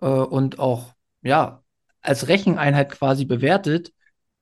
[0.00, 1.62] äh, und auch ja
[2.00, 3.92] als Recheneinheit quasi bewertet,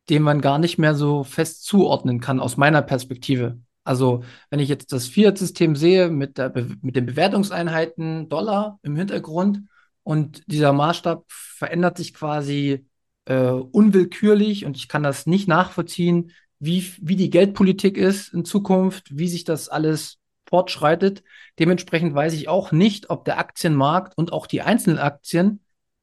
[0.08, 3.58] den man gar nicht mehr so fest zuordnen kann aus meiner Perspektive.
[3.84, 9.62] Also wenn ich jetzt das Fiat-System sehe mit, der mit den Bewertungseinheiten Dollar im Hintergrund
[10.02, 12.86] und dieser Maßstab verändert sich quasi
[13.26, 19.16] äh, unwillkürlich und ich kann das nicht nachvollziehen, wie, wie die Geldpolitik ist in Zukunft,
[19.16, 21.22] wie sich das alles fortschreitet.
[21.58, 25.60] Dementsprechend weiß ich auch nicht, ob der Aktienmarkt und auch die einzelnen Aktien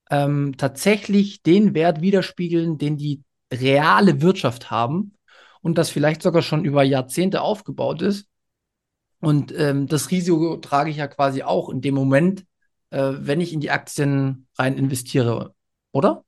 [0.10, 5.14] ähm, tatsächlich den Wert widerspiegeln, den die reale Wirtschaft haben
[5.62, 8.28] und das vielleicht sogar schon über Jahrzehnte aufgebaut ist.
[9.20, 12.46] Und ähm, das Risiko trage ich ja quasi auch in dem Moment,
[12.90, 15.56] äh, wenn ich in die Aktien rein investiere,
[15.92, 16.26] oder?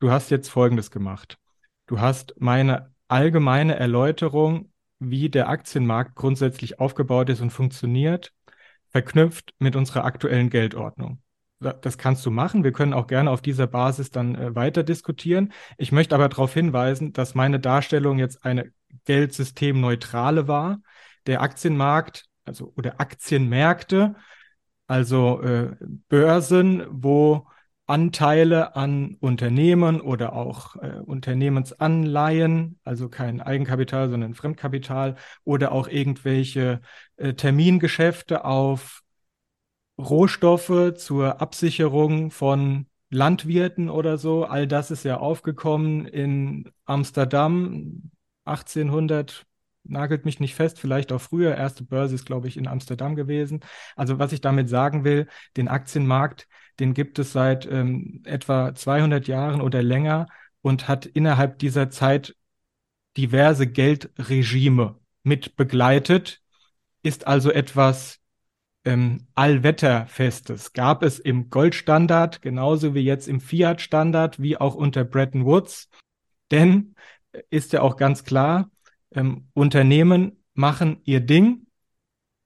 [0.00, 1.38] Du hast jetzt Folgendes gemacht.
[1.86, 8.32] Du hast meine allgemeine Erläuterung, wie der Aktienmarkt grundsätzlich aufgebaut ist und funktioniert,
[8.90, 11.21] verknüpft mit unserer aktuellen Geldordnung
[11.62, 12.64] das kannst du machen.
[12.64, 15.52] Wir können auch gerne auf dieser Basis dann äh, weiter diskutieren.
[15.78, 18.72] Ich möchte aber darauf hinweisen, dass meine Darstellung jetzt eine
[19.04, 20.80] geldsystemneutrale war.
[21.26, 24.16] Der Aktienmarkt, also oder Aktienmärkte,
[24.86, 25.76] also äh,
[26.08, 27.46] Börsen, wo
[27.86, 36.80] Anteile an Unternehmen oder auch äh, Unternehmensanleihen, also kein Eigenkapital, sondern Fremdkapital oder auch irgendwelche
[37.16, 39.02] äh, Termingeschäfte auf
[40.02, 44.44] Rohstoffe zur Absicherung von Landwirten oder so.
[44.44, 48.10] All das ist ja aufgekommen in Amsterdam
[48.44, 49.46] 1800,
[49.84, 51.56] nagelt mich nicht fest, vielleicht auch früher.
[51.56, 53.60] Erste Börse ist, glaube ich, in Amsterdam gewesen.
[53.96, 56.48] Also was ich damit sagen will, den Aktienmarkt,
[56.80, 60.26] den gibt es seit ähm, etwa 200 Jahren oder länger
[60.62, 62.34] und hat innerhalb dieser Zeit
[63.16, 66.40] diverse Geldregime mit begleitet,
[67.02, 68.21] ist also etwas
[68.84, 70.72] ähm, Allwetterfestes.
[70.72, 75.88] Gab es im Goldstandard genauso wie jetzt im Fiat-Standard, wie auch unter Bretton Woods.
[76.50, 76.94] Denn
[77.32, 78.70] äh, ist ja auch ganz klar,
[79.14, 81.66] ähm, Unternehmen machen ihr Ding,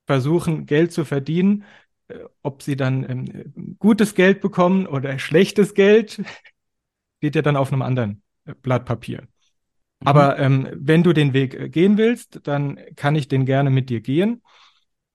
[0.06, 1.64] versuchen Geld zu verdienen.
[2.08, 6.22] Äh, ob sie dann ähm, gutes Geld bekommen oder schlechtes Geld,
[7.18, 9.22] steht ja dann auf einem anderen äh, Blatt Papier.
[9.22, 10.06] Mhm.
[10.06, 13.90] Aber ähm, wenn du den Weg äh, gehen willst, dann kann ich den gerne mit
[13.90, 14.42] dir gehen.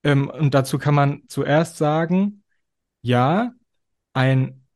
[0.04, 2.42] Ähm, und dazu kann man zuerst sagen,
[3.02, 3.52] ja,
[4.12, 4.66] ein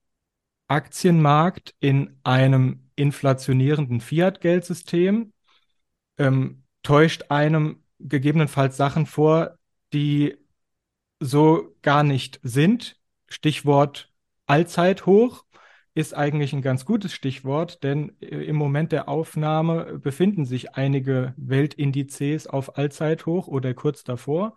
[0.68, 5.32] Aktienmarkt in einem inflationierenden Fiat-Geldsystem
[6.18, 9.58] ähm, täuscht einem gegebenenfalls Sachen vor,
[9.92, 10.36] die
[11.20, 12.98] so gar nicht sind.
[13.28, 14.12] Stichwort
[14.46, 15.44] Allzeithoch
[15.94, 21.34] ist eigentlich ein ganz gutes Stichwort, denn äh, im Moment der Aufnahme befinden sich einige
[21.36, 24.56] Weltindizes auf Allzeithoch oder kurz davor.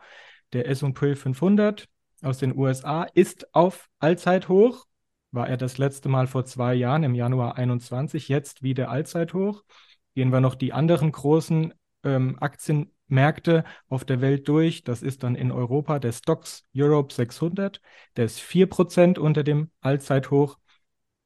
[0.53, 1.87] Der S&P 500
[2.21, 4.85] aus den USA ist auf Allzeithoch.
[5.31, 9.63] War er das letzte Mal vor zwei Jahren im Januar 21, jetzt wieder Allzeithoch.
[10.15, 14.83] Gehen wir noch die anderen großen ähm, Aktienmärkte auf der Welt durch.
[14.83, 17.79] Das ist dann in Europa der Stocks Europe 600.
[18.17, 20.57] Der ist 4% unter dem Allzeithoch.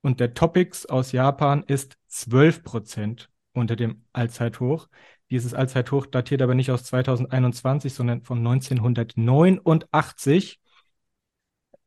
[0.01, 4.89] Und der Topics aus Japan ist 12% unter dem Allzeithoch.
[5.33, 10.61] Dieses Allzeithoch datiert aber nicht aus 2021, sondern von 1989.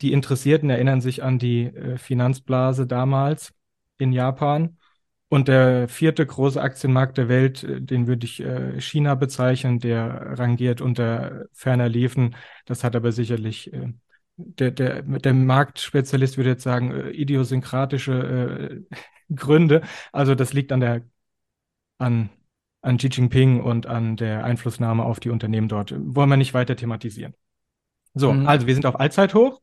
[0.00, 3.54] Die Interessierten erinnern sich an die äh, Finanzblase damals
[3.98, 4.78] in Japan.
[5.28, 10.40] Und der vierte große Aktienmarkt der Welt, äh, den würde ich äh, China bezeichnen, der
[10.40, 12.34] rangiert unter ferner Liefen.
[12.64, 13.70] Das hat aber sicherlich
[14.36, 18.84] der, der, der Marktspezialist würde jetzt sagen, idiosynkratische
[19.32, 19.82] Gründe.
[20.10, 21.02] Also das liegt an der,
[21.98, 22.30] an,
[22.86, 25.92] an Xi Jinping und an der Einflussnahme auf die Unternehmen dort.
[25.96, 27.34] Wollen wir nicht weiter thematisieren.
[28.14, 28.46] So, mhm.
[28.46, 29.60] also wir sind auf Allzeithoch.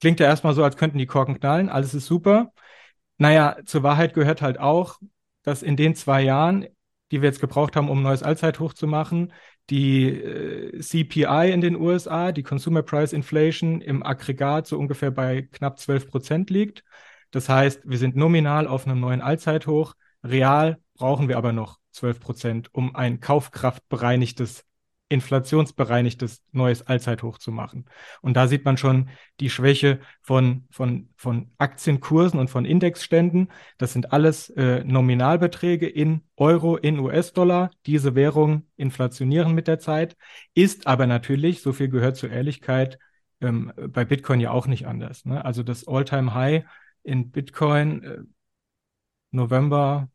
[0.00, 1.68] Klingt ja erstmal so, als könnten die Korken knallen.
[1.68, 2.52] Alles ist super.
[3.18, 4.98] Naja, zur Wahrheit gehört halt auch,
[5.42, 6.66] dass in den zwei Jahren,
[7.10, 9.32] die wir jetzt gebraucht haben, um ein neues Allzeithoch zu machen,
[9.70, 15.42] die äh, CPI in den USA, die Consumer Price Inflation im Aggregat so ungefähr bei
[15.42, 16.84] knapp 12 Prozent liegt.
[17.30, 19.94] Das heißt, wir sind nominal auf einem neuen Allzeithoch.
[20.22, 24.64] Real brauchen wir aber noch 12 Prozent, um ein kaufkraftbereinigtes
[25.08, 27.84] inflationsbereinigtes neues Allzeithoch zu machen.
[28.22, 33.48] Und da sieht man schon die Schwäche von, von, von Aktienkursen und von Indexständen.
[33.78, 37.70] Das sind alles äh, Nominalbeträge in Euro, in US-Dollar.
[37.86, 40.16] Diese Währungen inflationieren mit der Zeit,
[40.54, 42.98] ist aber natürlich, so viel gehört zur Ehrlichkeit,
[43.40, 45.26] ähm, bei Bitcoin ja auch nicht anders.
[45.26, 45.44] Ne?
[45.44, 46.64] Also das All-Time-High
[47.02, 48.18] in Bitcoin äh,
[49.30, 50.08] November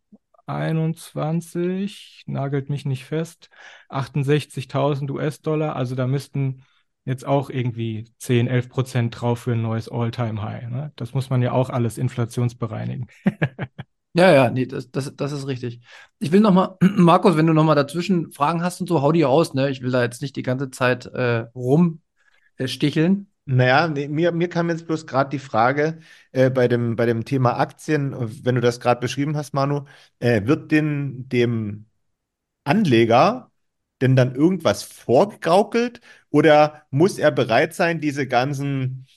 [0.49, 3.49] 21, nagelt mich nicht fest,
[3.89, 5.75] 68.000 US-Dollar.
[5.75, 6.63] Also da müssten
[7.05, 10.69] jetzt auch irgendwie 10, 11 Prozent drauf für ein neues All-Time-High.
[10.69, 10.91] Ne?
[10.95, 13.07] Das muss man ja auch alles inflationsbereinigen.
[14.13, 15.81] ja, ja, nee, das, das, das ist richtig.
[16.19, 19.53] Ich will nochmal, Markus, wenn du nochmal dazwischen Fragen hast und so, hau die aus.
[19.53, 19.69] Ne?
[19.69, 23.28] Ich will da jetzt nicht die ganze Zeit äh, rumsticheln.
[23.51, 25.99] Naja, nee, mir, mir kam jetzt bloß gerade die Frage
[26.31, 28.13] äh, bei dem, bei dem Thema Aktien,
[28.45, 29.85] wenn du das gerade beschrieben hast, Manu,
[30.19, 31.88] äh, wird denn dem
[32.65, 33.51] Anleger
[34.01, 39.07] denn dann irgendwas vorgegaukelt oder muss er bereit sein, diese ganzen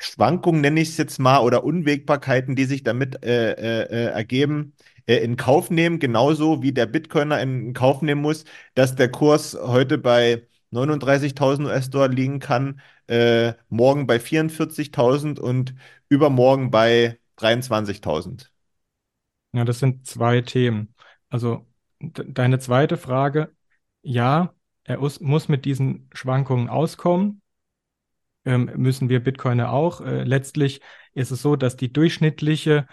[0.00, 4.74] Schwankungen, nenne ich es jetzt mal, oder Unwägbarkeiten, die sich damit äh, äh, äh ergeben,
[5.06, 9.56] äh, in Kauf nehmen, genauso wie der Bitcoiner in Kauf nehmen muss, dass der Kurs
[9.60, 15.74] heute bei 39.000 US-Dollar liegen kann, äh, morgen bei 44.000 und
[16.08, 18.50] übermorgen bei 23.000.
[19.52, 20.94] Ja, das sind zwei Themen.
[21.28, 21.66] Also
[22.00, 23.54] deine zweite Frage,
[24.02, 27.40] ja, er muss mit diesen Schwankungen auskommen.
[28.44, 30.00] Ähm, müssen wir Bitcoiner auch.
[30.00, 30.80] Äh, letztlich
[31.14, 32.86] ist es so, dass die durchschnittliche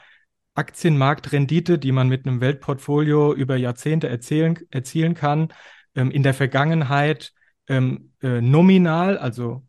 [0.54, 5.54] Aktienmarktrendite, die man mit einem Weltportfolio über Jahrzehnte erzielen, erzielen kann,
[5.96, 7.34] ähm, in der Vergangenheit
[7.72, 9.64] ähm, äh, nominal, also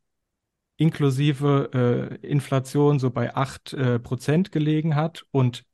[0.77, 1.71] inklusive
[2.21, 5.65] äh, Inflation, so bei 8 äh, Prozent gelegen hat und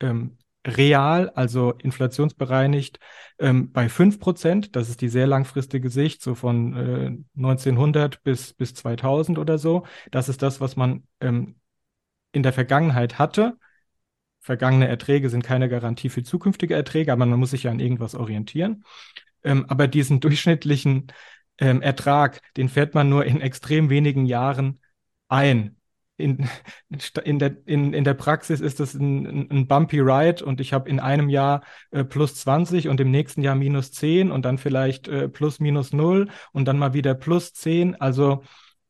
[0.00, 2.98] ähm, real, also inflationsbereinigt,
[3.38, 4.74] ähm, bei 5 Prozent.
[4.74, 9.84] Das ist die sehr langfristige Sicht, so von äh, 1900 bis, bis 2000 oder so.
[10.10, 11.56] Das ist das, was man ähm,
[12.32, 13.58] in der Vergangenheit hatte.
[14.40, 18.14] vergangene Erträge sind keine Garantie für zukünftige Erträge, aber man muss sich ja an irgendwas
[18.14, 18.84] orientieren.
[19.44, 21.08] Ähm, aber diesen durchschnittlichen
[21.58, 24.80] ähm, Ertrag, den fährt man nur in extrem wenigen Jahren
[25.28, 25.76] ein.
[26.18, 26.48] In,
[27.24, 30.88] in, der, in, in der Praxis ist das ein, ein bumpy ride und ich habe
[30.88, 35.08] in einem Jahr äh, plus 20 und im nächsten Jahr minus 10 und dann vielleicht
[35.08, 38.00] äh, plus minus 0 und dann mal wieder plus 10.
[38.00, 38.42] Also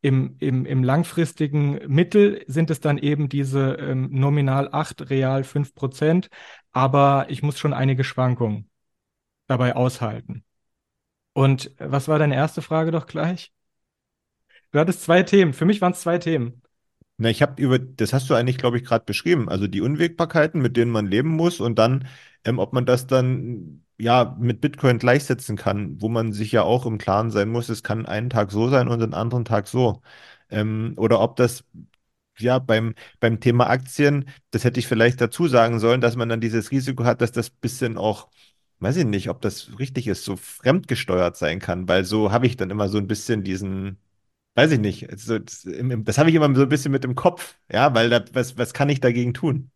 [0.02, 5.74] im, im, im langfristigen Mittel sind es dann eben diese ähm, nominal 8, real 5
[5.74, 6.31] Prozent,
[6.70, 8.70] aber ich muss schon einige Schwankungen
[9.48, 10.45] dabei aushalten.
[11.37, 13.53] Und was war deine erste Frage doch gleich?
[14.72, 15.53] Du hattest zwei Themen.
[15.53, 16.62] Für mich waren es zwei Themen.
[17.18, 19.51] Na, ich habe über, das hast du eigentlich, glaube ich, gerade beschrieben.
[19.51, 22.09] Also die Unwägbarkeiten, mit denen man leben muss und dann,
[22.44, 26.87] ähm, ob man das dann ja mit Bitcoin gleichsetzen kann, wo man sich ja auch
[26.87, 30.01] im Klaren sein muss, es kann einen Tag so sein und den anderen Tag so.
[30.49, 31.64] Ähm, oder ob das
[32.38, 36.40] ja beim, beim Thema Aktien, das hätte ich vielleicht dazu sagen sollen, dass man dann
[36.40, 38.29] dieses Risiko hat, dass das bisschen auch
[38.80, 42.56] weiß ich nicht, ob das richtig ist, so fremdgesteuert sein kann, weil so habe ich
[42.56, 43.98] dann immer so ein bisschen diesen,
[44.54, 47.56] weiß ich nicht, also das, das habe ich immer so ein bisschen mit im Kopf,
[47.70, 49.70] ja, weil da, was, was kann ich dagegen tun?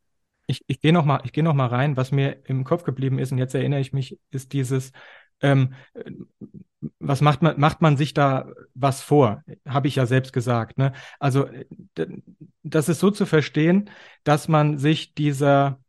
[0.46, 3.32] Ich, ich gehe noch mal, ich gehe noch rein, was mir im Kopf geblieben ist
[3.32, 4.92] und jetzt erinnere ich mich, ist dieses,
[5.40, 5.74] ähm,
[6.98, 9.44] was macht man, macht man sich da was vor?
[9.66, 10.78] Habe ich ja selbst gesagt.
[10.78, 10.92] Ne?
[11.18, 11.48] Also
[12.62, 13.90] das ist so zu verstehen,
[14.24, 15.80] dass man sich dieser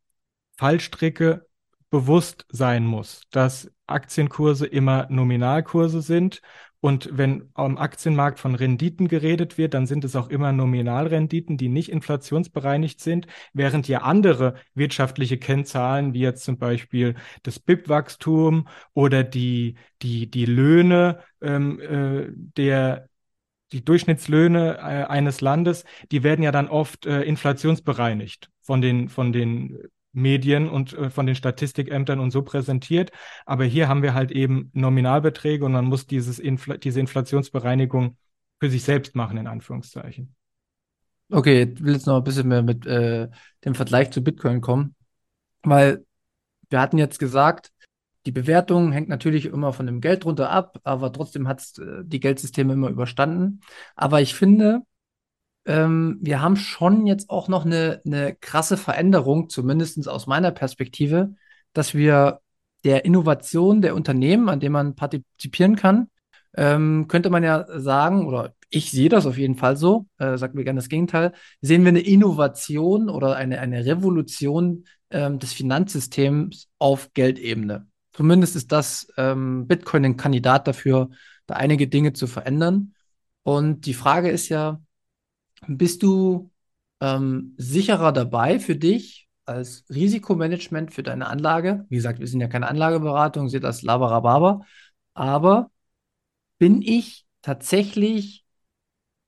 [0.57, 1.47] Fallstricke
[1.91, 6.41] bewusst sein muss, dass Aktienkurse immer Nominalkurse sind.
[6.79, 11.69] Und wenn am Aktienmarkt von Renditen geredet wird, dann sind es auch immer Nominalrenditen, die
[11.69, 19.23] nicht inflationsbereinigt sind, während ja andere wirtschaftliche Kennzahlen, wie jetzt zum Beispiel das BIP-Wachstum oder
[19.23, 22.27] die, die, die Löhne ähm, äh,
[22.57, 23.07] der
[23.73, 29.31] die Durchschnittslöhne äh, eines Landes, die werden ja dann oft äh, inflationsbereinigt von den, von
[29.31, 29.77] den
[30.13, 33.11] Medien und äh, von den Statistikämtern und so präsentiert.
[33.45, 38.17] Aber hier haben wir halt eben Nominalbeträge und man muss dieses Infl diese Inflationsbereinigung
[38.59, 40.35] für sich selbst machen, in Anführungszeichen.
[41.31, 43.29] Okay, ich will jetzt noch ein bisschen mehr mit äh,
[43.63, 44.95] dem Vergleich zu Bitcoin kommen,
[45.63, 46.05] weil
[46.69, 47.71] wir hatten jetzt gesagt,
[48.25, 52.03] die Bewertung hängt natürlich immer von dem Geld drunter ab, aber trotzdem hat es äh,
[52.03, 53.61] die Geldsysteme immer überstanden.
[53.95, 54.81] Aber ich finde,
[55.65, 61.35] ähm, wir haben schon jetzt auch noch eine, eine krasse Veränderung, zumindest aus meiner Perspektive,
[61.73, 62.39] dass wir
[62.83, 66.09] der Innovation der Unternehmen, an dem man partizipieren kann,
[66.57, 70.55] ähm, könnte man ja sagen, oder ich sehe das auf jeden Fall so, äh, sagt
[70.55, 76.69] mir gerne das Gegenteil, sehen wir eine Innovation oder eine, eine Revolution ähm, des Finanzsystems
[76.79, 77.87] auf Geldebene.
[78.13, 81.09] Zumindest ist das ähm, Bitcoin ein Kandidat dafür,
[81.47, 82.93] da einige Dinge zu verändern.
[83.43, 84.81] Und die Frage ist ja,
[85.67, 86.51] bist du
[86.99, 91.85] ähm, sicherer dabei für dich als Risikomanagement für deine Anlage?
[91.89, 94.61] Wie gesagt, wir sind ja keine Anlageberatung, seht das Labarababa.
[95.13, 95.71] Aber
[96.57, 98.45] bin ich tatsächlich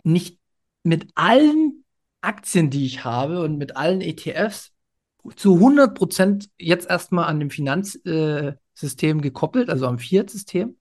[0.03, 0.39] nicht
[0.83, 1.85] mit allen
[2.21, 4.71] Aktien, die ich habe und mit allen ETFs
[5.35, 10.77] zu 100 Prozent jetzt erstmal an dem Finanzsystem äh, gekoppelt, also am Fiat-System.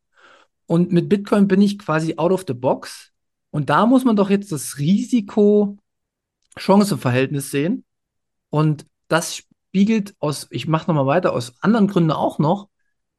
[0.66, 3.12] Und mit Bitcoin bin ich quasi out of the box
[3.52, 7.84] und da muss man doch jetzt das Risiko-Chance-Verhältnis sehen.
[8.48, 12.70] Und das spiegelt aus, ich mache nochmal weiter, aus anderen Gründen auch noch,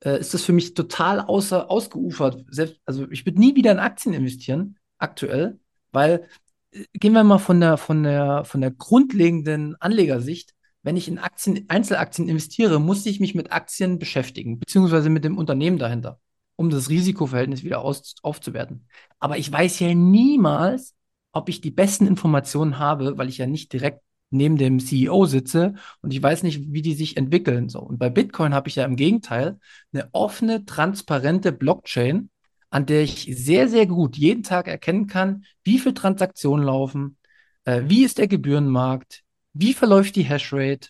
[0.03, 2.43] äh, ist das für mich total außer, ausgeufert.
[2.49, 5.59] Selbst, also ich würde nie wieder in Aktien investieren, aktuell,
[5.91, 6.27] weil
[6.71, 10.55] äh, gehen wir mal von der, von der, von der grundlegenden Anlegersicht.
[10.81, 15.37] Wenn ich in Aktien, Einzelaktien investiere, muss ich mich mit Aktien beschäftigen, beziehungsweise mit dem
[15.37, 16.19] Unternehmen dahinter
[16.55, 18.87] um das Risikoverhältnis wieder aus, aufzuwerten.
[19.19, 20.95] Aber ich weiß ja niemals,
[21.31, 25.75] ob ich die besten Informationen habe, weil ich ja nicht direkt neben dem CEO sitze
[26.01, 27.69] und ich weiß nicht, wie die sich entwickeln.
[27.69, 27.79] So.
[27.79, 29.59] Und bei Bitcoin habe ich ja im Gegenteil
[29.93, 32.29] eine offene, transparente Blockchain,
[32.69, 37.17] an der ich sehr, sehr gut jeden Tag erkennen kann, wie viele Transaktionen laufen,
[37.65, 40.89] äh, wie ist der Gebührenmarkt, wie verläuft die Hashrate,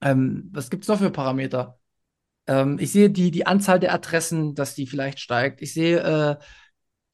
[0.00, 1.77] ähm, was gibt es noch für Parameter?
[2.48, 5.62] Ähm, ich sehe die, die Anzahl der Adressen, dass die vielleicht steigt.
[5.62, 6.36] Ich sehe, äh,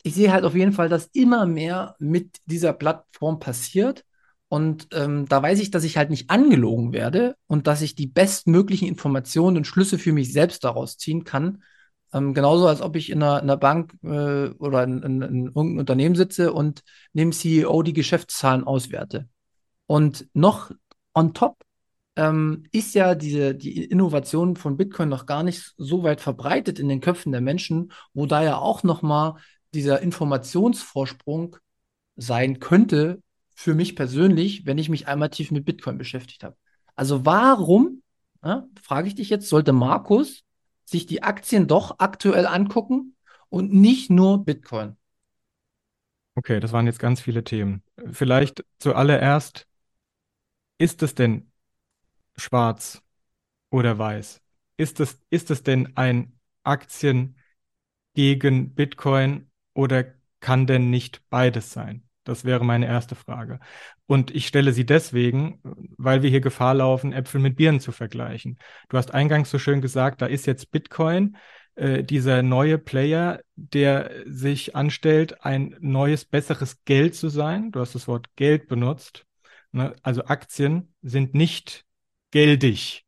[0.05, 4.05] ich sehe halt auf jeden Fall, dass immer mehr mit dieser Plattform passiert.
[4.49, 8.07] Und ähm, da weiß ich, dass ich halt nicht angelogen werde und dass ich die
[8.07, 11.62] bestmöglichen Informationen und Schlüsse für mich selbst daraus ziehen kann.
[12.12, 15.45] Ähm, genauso als ob ich in einer, in einer Bank äh, oder in, in, in
[15.47, 16.82] irgendeinem Unternehmen sitze und
[17.12, 19.28] neben CEO die Geschäftszahlen auswerte.
[19.87, 20.70] Und noch
[21.14, 21.64] on top
[22.17, 26.89] ähm, ist ja diese, die Innovation von Bitcoin noch gar nicht so weit verbreitet in
[26.89, 29.35] den Köpfen der Menschen, wo da ja auch nochmal
[29.75, 31.57] dieser Informationsvorsprung
[32.17, 33.21] sein könnte
[33.57, 36.57] für mich persönlich, wenn ich mich einmal tief mit Bitcoin beschäftigt habe.
[36.97, 38.03] Also warum,
[38.45, 40.45] ja, frage ich dich jetzt, sollte Markus
[40.85, 43.17] sich die Aktien doch aktuell angucken
[43.49, 44.97] und nicht nur Bitcoin?
[46.37, 47.83] Okay, das waren jetzt ganz viele Themen.
[48.11, 49.67] Vielleicht zuallererst,
[50.79, 51.53] ist es denn
[52.37, 53.03] schwarz
[53.70, 54.41] oder weiß?
[54.76, 57.37] Ist es, ist es denn ein Aktien
[58.14, 60.05] gegen Bitcoin oder
[60.41, 62.05] kann denn nicht beides sein?
[62.24, 63.61] Das wäre meine erste Frage.
[64.07, 65.61] Und ich stelle sie deswegen,
[65.99, 68.59] weil wir hier Gefahr laufen, Äpfel mit Birnen zu vergleichen.
[68.89, 71.37] Du hast eingangs so schön gesagt, da ist jetzt Bitcoin,
[71.76, 77.72] äh, dieser neue Player, der sich anstellt, ein neues, besseres Geld zu sein.
[77.72, 79.26] Du hast das Wort Geld benutzt.
[79.72, 79.95] Ne?
[80.03, 81.85] Also Aktien sind nicht
[82.35, 83.07] geldig.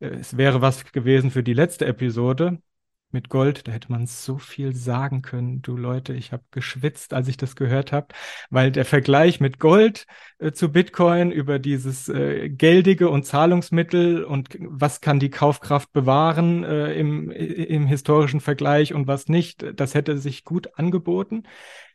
[0.00, 2.58] Äh, es wäre was gewesen für die letzte Episode
[3.12, 5.62] mit Gold, da hätte man so viel sagen können.
[5.62, 8.08] Du Leute, ich habe geschwitzt, als ich das gehört habe,
[8.50, 10.06] weil der Vergleich mit Gold
[10.38, 16.64] äh, zu Bitcoin über dieses äh, geldige und Zahlungsmittel und was kann die Kaufkraft bewahren
[16.64, 21.44] äh, im, im historischen Vergleich und was nicht, das hätte sich gut angeboten.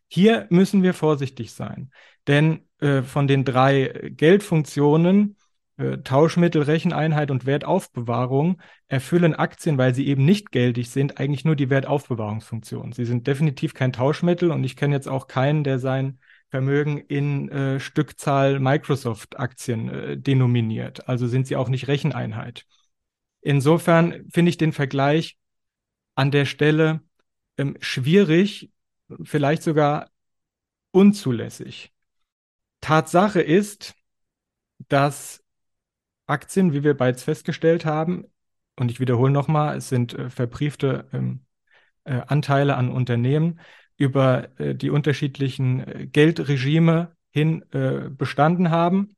[0.07, 1.91] Hier müssen wir vorsichtig sein,
[2.27, 5.38] denn äh, von den drei Geldfunktionen äh,
[6.03, 11.69] Tauschmittel, Recheneinheit und Wertaufbewahrung erfüllen Aktien, weil sie eben nicht geldig sind, eigentlich nur die
[11.69, 12.91] Wertaufbewahrungsfunktion.
[12.91, 16.19] Sie sind definitiv kein Tauschmittel und ich kenne jetzt auch keinen, der sein
[16.49, 21.07] Vermögen in äh, Stückzahl Microsoft-Aktien äh, denominiert.
[21.07, 22.65] Also sind sie auch nicht Recheneinheit.
[23.41, 25.37] Insofern finde ich den Vergleich
[26.15, 27.01] an der Stelle
[27.57, 28.69] ähm, schwierig,
[29.23, 30.09] vielleicht sogar
[30.91, 31.93] unzulässig.
[32.81, 33.93] Tatsache ist,
[34.87, 35.43] dass
[36.29, 38.25] Aktien, wie wir bereits festgestellt haben,
[38.79, 41.41] und ich wiederhole nochmal, es sind äh, verbriefte ähm,
[42.05, 43.59] äh, Anteile an Unternehmen
[43.97, 49.15] über äh, die unterschiedlichen äh, Geldregime hin äh, bestanden haben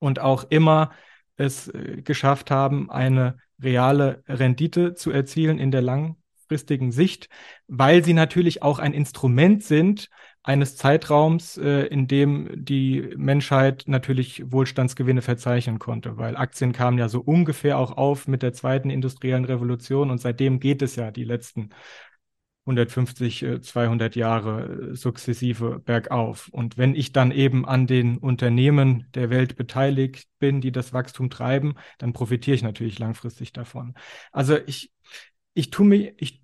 [0.00, 0.90] und auch immer
[1.36, 7.28] es äh, geschafft haben, eine reale Rendite zu erzielen in der langfristigen Sicht,
[7.68, 10.10] weil sie natürlich auch ein Instrument sind,
[10.42, 17.08] eines Zeitraums, äh, in dem die Menschheit natürlich Wohlstandsgewinne verzeichnen konnte, weil Aktien kamen ja
[17.08, 21.24] so ungefähr auch auf mit der zweiten industriellen Revolution und seitdem geht es ja die
[21.24, 21.70] letzten
[22.66, 26.48] 150, 200 äh, Jahre äh, sukzessive bergauf.
[26.52, 31.28] Und wenn ich dann eben an den Unternehmen der Welt beteiligt bin, die das Wachstum
[31.28, 33.94] treiben, dann profitiere ich natürlich langfristig davon.
[34.30, 34.92] Also ich,
[35.54, 36.41] ich tue mir, ich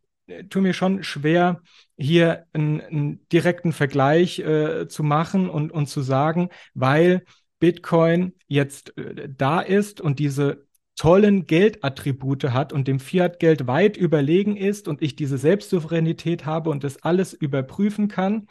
[0.51, 1.63] tue mir schon schwer,
[1.97, 7.25] hier einen, einen direkten Vergleich äh, zu machen und, und zu sagen, weil
[7.59, 10.67] Bitcoin jetzt äh, da ist und diese
[10.97, 16.83] tollen Geldattribute hat und dem Fiat-Geld weit überlegen ist und ich diese Selbstsouveränität habe und
[16.83, 18.49] das alles überprüfen kann.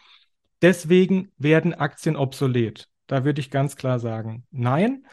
[0.62, 2.88] Deswegen werden Aktien obsolet.
[3.06, 5.06] Da würde ich ganz klar sagen, nein.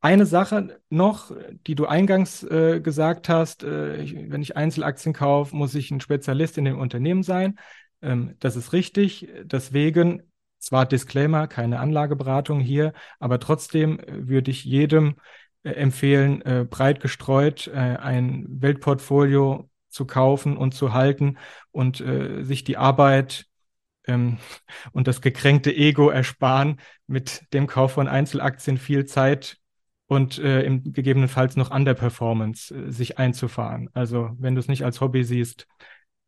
[0.00, 1.32] Eine Sache noch,
[1.66, 6.00] die du eingangs äh, gesagt hast, äh, ich, wenn ich Einzelaktien kaufe, muss ich ein
[6.00, 7.58] Spezialist in dem Unternehmen sein.
[8.00, 9.28] Ähm, das ist richtig.
[9.42, 10.22] Deswegen,
[10.58, 15.16] zwar Disclaimer, keine Anlageberatung hier, aber trotzdem äh, würde ich jedem
[15.64, 21.38] äh, empfehlen, äh, breit gestreut äh, ein Weltportfolio zu kaufen und zu halten
[21.70, 22.04] und
[22.42, 23.46] sich die Arbeit
[24.06, 24.38] ähm,
[24.92, 29.57] und das gekränkte Ego ersparen, mit dem Kauf von Einzelaktien viel Zeit
[30.08, 33.90] und äh, im gegebenenfalls noch an der Performance äh, sich einzufahren.
[33.92, 35.68] Also wenn du es nicht als Hobby siehst,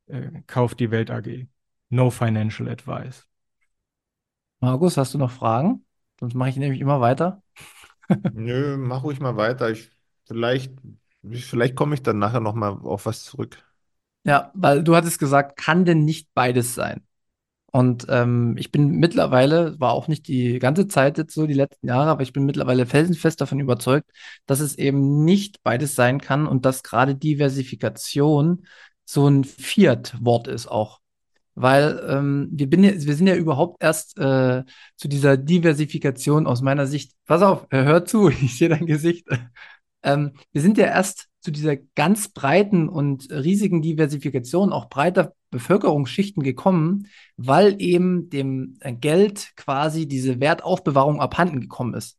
[0.07, 1.49] äh, kauf die Welt AG.
[1.89, 3.27] No financial advice.
[4.61, 5.85] Markus, hast du noch Fragen?
[6.21, 7.43] Sonst mache ich nämlich immer weiter.
[8.33, 9.71] Nö, mach ruhig mal weiter.
[9.71, 9.91] Ich,
[10.27, 10.75] vielleicht,
[11.23, 13.65] vielleicht komme ich dann nachher noch mal auf was zurück.
[14.25, 17.03] Ja, weil du hattest gesagt, kann denn nicht beides sein?
[17.73, 21.87] Und ähm, ich bin mittlerweile, war auch nicht die ganze Zeit jetzt so die letzten
[21.87, 24.11] Jahre, aber ich bin mittlerweile felsenfest davon überzeugt,
[24.47, 28.67] dass es eben nicht beides sein kann und dass gerade Diversifikation
[29.05, 31.01] so ein Fiat-Wort ist auch.
[31.55, 34.65] Weil ähm, wir, bin ja, wir sind ja überhaupt erst äh,
[34.97, 37.13] zu dieser Diversifikation aus meiner Sicht.
[37.27, 39.27] Pass auf, hör zu, ich sehe dein Gesicht.
[40.03, 46.43] Ähm, wir sind ja erst zu dieser ganz breiten und riesigen Diversifikation auch breiter Bevölkerungsschichten
[46.43, 52.19] gekommen, weil eben dem Geld quasi diese Wertaufbewahrung abhanden gekommen ist.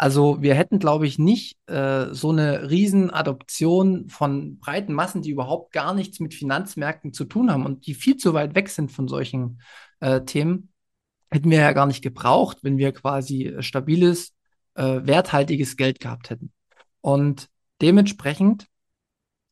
[0.00, 5.72] Also wir hätten, glaube ich, nicht äh, so eine Riesenadoption von breiten Massen, die überhaupt
[5.72, 9.08] gar nichts mit Finanzmärkten zu tun haben und die viel zu weit weg sind von
[9.08, 9.60] solchen
[9.98, 10.72] äh, Themen,
[11.30, 14.34] hätten wir ja gar nicht gebraucht, wenn wir quasi stabiles,
[14.74, 16.52] äh, werthaltiges Geld gehabt hätten.
[17.00, 17.48] Und
[17.80, 18.66] dementsprechend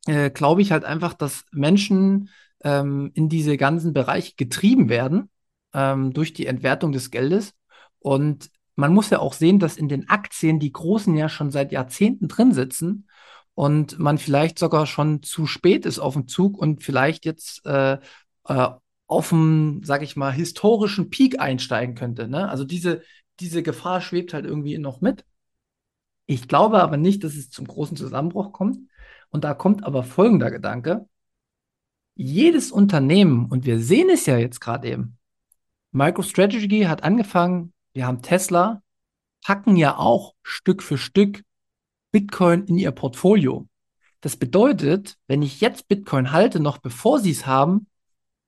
[0.05, 2.29] äh, glaube ich halt einfach, dass Menschen
[2.63, 5.29] ähm, in diese ganzen Bereiche getrieben werden
[5.73, 7.53] ähm, durch die Entwertung des Geldes.
[7.99, 11.71] Und man muss ja auch sehen, dass in den Aktien die Großen ja schon seit
[11.71, 13.07] Jahrzehnten drin sitzen
[13.55, 17.97] und man vielleicht sogar schon zu spät ist auf dem Zug und vielleicht jetzt äh,
[18.47, 18.69] äh,
[19.07, 22.27] auf dem, sag ich mal, historischen Peak einsteigen könnte.
[22.27, 22.47] Ne?
[22.49, 23.01] Also diese,
[23.39, 25.25] diese Gefahr schwebt halt irgendwie noch mit.
[26.27, 28.77] Ich glaube aber nicht, dass es zum großen Zusammenbruch kommt.
[29.29, 31.07] Und da kommt aber folgender Gedanke.
[32.15, 35.17] Jedes Unternehmen, und wir sehen es ja jetzt gerade eben,
[35.91, 38.81] MicroStrategy hat angefangen, wir haben Tesla,
[39.43, 41.43] packen ja auch Stück für Stück
[42.11, 43.67] Bitcoin in ihr Portfolio.
[44.21, 47.87] Das bedeutet, wenn ich jetzt Bitcoin halte, noch bevor sie es haben,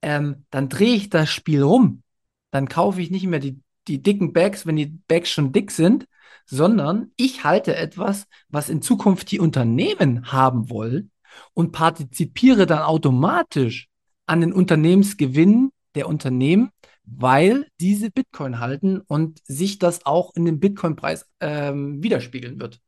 [0.02, 2.04] ähm, dann drehe ich das Spiel rum.
[2.52, 6.08] Dann kaufe ich nicht mehr die, die dicken Bags, wenn die Bags schon dick sind,
[6.50, 11.12] sondern ich halte etwas, was in Zukunft die Unternehmen haben wollen
[11.54, 13.88] und partizipiere dann automatisch
[14.26, 16.72] an den Unternehmensgewinnen der Unternehmen,
[17.04, 22.80] weil diese Bitcoin halten und sich das auch in dem Bitcoin-Preis ähm, widerspiegeln wird.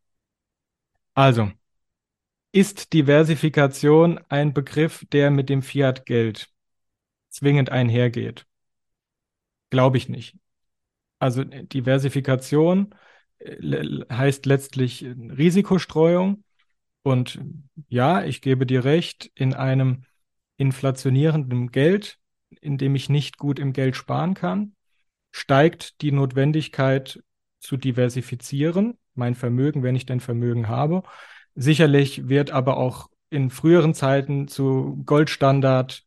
[1.14, 1.52] Also,
[2.52, 6.50] ist Diversifikation ein Begriff, der mit dem Fiat-Geld
[7.30, 8.48] zwingend einhergeht?
[9.70, 10.36] Glaube ich nicht.
[11.20, 12.96] Also Diversifikation
[14.12, 16.44] heißt letztlich Risikostreuung.
[17.04, 17.40] Und
[17.88, 20.04] ja, ich gebe dir recht, in einem
[20.58, 22.20] inflationierenden Geld
[22.60, 24.76] indem ich nicht gut im Geld sparen kann,
[25.32, 27.24] steigt die Notwendigkeit
[27.60, 31.04] zu diversifizieren, mein Vermögen, wenn ich denn Vermögen habe.
[31.56, 36.04] Sicherlich wird aber auch in früheren Zeiten zu Goldstandard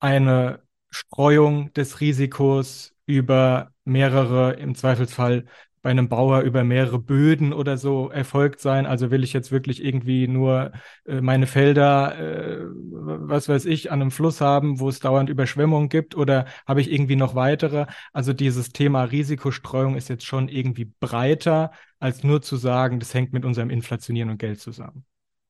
[0.00, 5.46] eine Streuung des Risikos über mehrere, im Zweifelsfall
[5.84, 8.86] bei einem Bauer über mehrere Böden oder so erfolgt sein.
[8.86, 10.72] Also will ich jetzt wirklich irgendwie nur
[11.04, 15.90] äh, meine Felder, äh, was weiß ich, an einem Fluss haben, wo es dauernd Überschwemmungen
[15.90, 17.84] gibt oder habe ich irgendwie noch weitere?
[18.14, 23.34] Also dieses Thema Risikostreuung ist jetzt schon irgendwie breiter, als nur zu sagen, das hängt
[23.34, 25.04] mit unserem Inflationieren und Geld zusammen.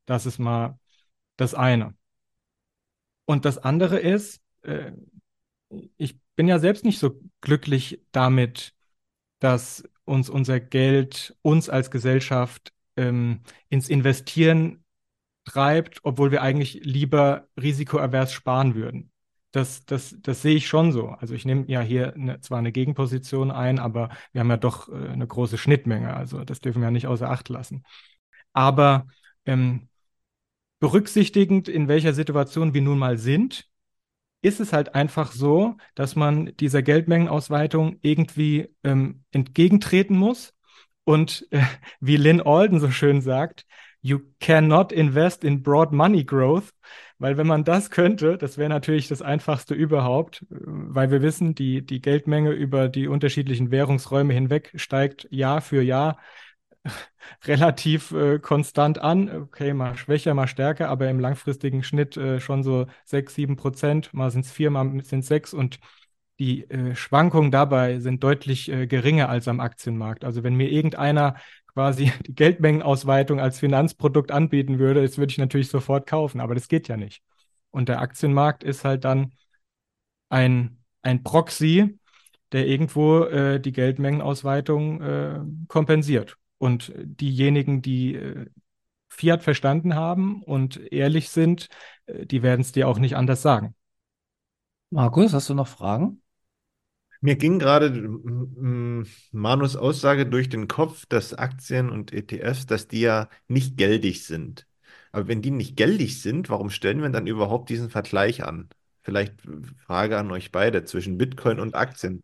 [0.05, 0.81] Das ist mal
[1.37, 1.95] das eine.
[3.25, 4.91] Und das andere ist, äh,
[5.97, 8.75] ich bin ja selbst nicht so glücklich damit,
[9.39, 14.85] dass uns unser Geld, uns als Gesellschaft ähm, ins Investieren
[15.45, 19.11] treibt, obwohl wir eigentlich lieber risikoavers sparen würden.
[19.53, 21.09] Das, das, das sehe ich schon so.
[21.09, 24.89] Also ich nehme ja hier eine, zwar eine Gegenposition ein, aber wir haben ja doch
[24.89, 26.15] äh, eine große Schnittmenge.
[26.15, 27.85] Also das dürfen wir ja nicht außer Acht lassen.
[28.53, 29.07] Aber
[29.47, 29.89] ähm,
[30.81, 33.69] berücksichtigend, in welcher Situation wir nun mal sind,
[34.45, 40.53] ist es halt einfach so, dass man dieser Geldmengenausweitung irgendwie ähm, entgegentreten muss.
[41.05, 41.63] Und äh,
[42.01, 43.65] wie Lynn Alden so schön sagt,
[44.03, 46.75] you cannot invest in broad money growth,
[47.19, 51.81] weil wenn man das könnte, das wäre natürlich das einfachste überhaupt, weil wir wissen, die,
[51.81, 56.19] die Geldmenge über die unterschiedlichen Währungsräume hinweg steigt Jahr für Jahr
[57.47, 59.31] relativ äh, konstant an.
[59.31, 64.13] Okay, mal schwächer, mal stärker, aber im langfristigen Schnitt äh, schon so 6, 7 Prozent.
[64.15, 65.81] Mal sind es vier, mal sind es sechs und
[66.39, 70.25] die äh, Schwankungen dabei sind deutlich äh, geringer als am Aktienmarkt.
[70.25, 71.37] Also wenn mir irgendeiner
[71.73, 76.69] quasi die Geldmengenausweitung als Finanzprodukt anbieten würde, das würde ich natürlich sofort kaufen, aber das
[76.69, 77.23] geht ja nicht.
[77.71, 79.33] Und der Aktienmarkt ist halt dann
[80.29, 81.99] ein, ein Proxy,
[82.53, 86.37] der irgendwo äh, die Geldmengenausweitung äh, kompensiert.
[86.65, 88.47] Und diejenigen, die äh,
[89.11, 91.69] Fiat verstanden haben und ehrlich sind,
[92.07, 93.75] äh, die werden es dir auch nicht anders sagen.
[94.89, 96.23] Markus, hast du noch Fragen?
[97.21, 97.93] Mir ging gerade
[99.31, 104.67] Manus Aussage durch den Kopf, dass Aktien und ETFs, dass die ja nicht geldig sind.
[105.13, 108.71] Aber wenn die nicht geldig sind, warum stellen wir dann überhaupt diesen Vergleich an?
[109.03, 109.35] Vielleicht
[109.85, 112.23] Frage an euch beide zwischen Bitcoin und Aktien.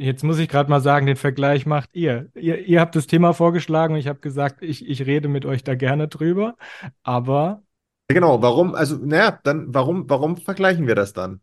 [0.00, 2.30] Jetzt muss ich gerade mal sagen, den Vergleich macht ihr.
[2.34, 2.66] ihr.
[2.66, 5.74] Ihr habt das Thema vorgeschlagen und ich habe gesagt, ich, ich rede mit euch da
[5.74, 6.56] gerne drüber.
[7.02, 7.62] Aber.
[8.08, 11.42] Genau, warum, also, naja, dann, warum, warum vergleichen wir das dann?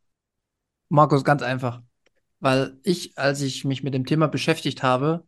[0.90, 1.84] Markus, ganz einfach.
[2.40, 5.24] Weil ich, als ich mich mit dem Thema beschäftigt habe,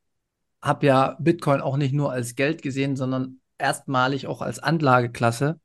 [0.60, 5.60] habe ja Bitcoin auch nicht nur als Geld gesehen, sondern erstmalig auch als Anlageklasse.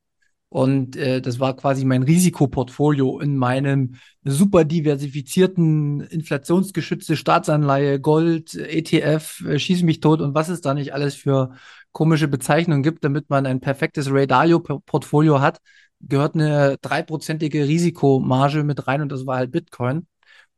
[0.48, 9.44] Und äh, das war quasi mein Risikoportfolio in meinem super diversifizierten, inflationsgeschützte Staatsanleihe, Gold, ETF,
[9.46, 11.54] äh, schieß mich tot und was es da nicht alles für
[11.92, 15.58] komische Bezeichnungen gibt, damit man ein perfektes Ray Dalio-Portfolio hat,
[16.00, 20.06] gehört eine dreiprozentige Risikomarge mit rein und das war halt Bitcoin.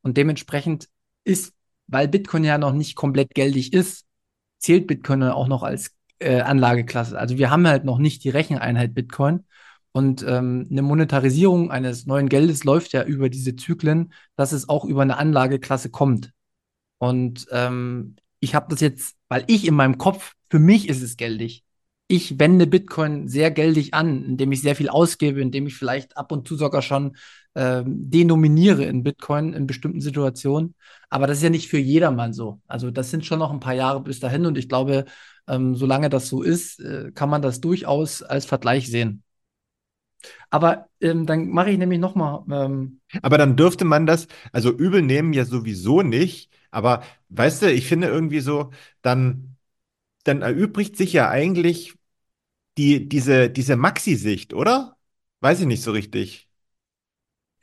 [0.03, 0.89] Und dementsprechend
[1.25, 1.55] ist,
[1.87, 4.05] weil Bitcoin ja noch nicht komplett geldig ist,
[4.59, 7.19] zählt Bitcoin auch noch als äh, Anlageklasse.
[7.19, 9.45] Also wir haben halt noch nicht die Recheneinheit Bitcoin.
[9.97, 14.85] Und ähm, eine Monetarisierung eines neuen Geldes läuft ja über diese Zyklen, dass es auch
[14.85, 16.33] über eine Anlageklasse kommt.
[16.99, 21.17] Und ähm, ich habe das jetzt, weil ich in meinem Kopf, für mich ist es
[21.17, 21.65] geldig.
[22.09, 26.31] Ich wende Bitcoin sehr geldig an, indem ich sehr viel ausgebe, indem ich vielleicht ab
[26.31, 27.17] und zu sogar schon
[27.55, 30.75] äh, denominiere in Bitcoin in bestimmten Situationen.
[31.09, 32.61] Aber das ist ja nicht für jedermann so.
[32.67, 35.07] Also das sind schon noch ein paar Jahre bis dahin und ich glaube,
[35.49, 39.23] ähm, solange das so ist, äh, kann man das durchaus als Vergleich sehen.
[40.51, 42.45] Aber ähm, dann mache ich nämlich nochmal.
[42.51, 46.51] Ähm, aber dann dürfte man das, also übel nehmen ja sowieso nicht.
[46.71, 48.71] Aber weißt du, ich finde irgendwie so,
[49.03, 49.57] dann,
[50.25, 51.95] dann erübrigt sich ja eigentlich
[52.79, 54.97] die, diese, diese Maxi-Sicht, oder?
[55.41, 56.49] Weiß ich nicht so richtig.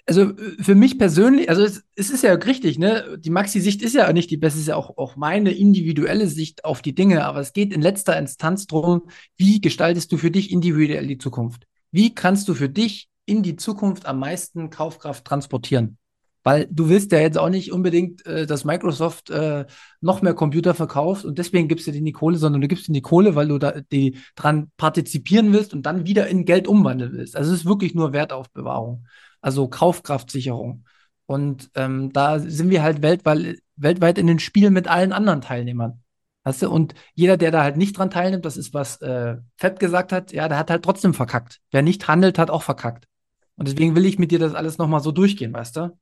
[0.06, 3.18] Also für mich persönlich, also es, es ist ja richtig, ne?
[3.20, 6.82] Die Maxi-Sicht ist ja nicht die beste, ist ja auch, auch meine individuelle Sicht auf
[6.82, 9.04] die Dinge, aber es geht in letzter Instanz darum,
[9.38, 11.68] wie gestaltest du für dich individuell die Zukunft?
[11.94, 16.00] Wie kannst du für dich in die Zukunft am meisten Kaufkraft transportieren?
[16.42, 19.66] Weil du willst ja jetzt auch nicht unbedingt, äh, dass Microsoft äh,
[20.02, 22.94] noch mehr Computer verkauft und deswegen gibst du dir die Kohle, sondern du gibst dir
[22.94, 27.14] die Kohle, weil du da die dran partizipieren willst und dann wieder in Geld umwandeln
[27.14, 27.38] willst.
[27.38, 29.06] Also es ist wirklich nur Wertaufbewahrung,
[29.40, 30.86] also Kaufkraftsicherung.
[31.28, 36.03] Und ähm, da sind wir halt weltweit, weltweit in den Spielen mit allen anderen Teilnehmern.
[36.44, 36.70] Weißt du?
[36.70, 40.34] Und jeder, der da halt nicht dran teilnimmt, das ist, was äh, Fett gesagt hat,
[40.34, 41.62] ja, der hat halt trotzdem verkackt.
[41.72, 43.08] Wer nicht handelt, hat auch verkackt.
[43.56, 45.98] Und deswegen will ich mit dir das alles nochmal so durchgehen, weißt du?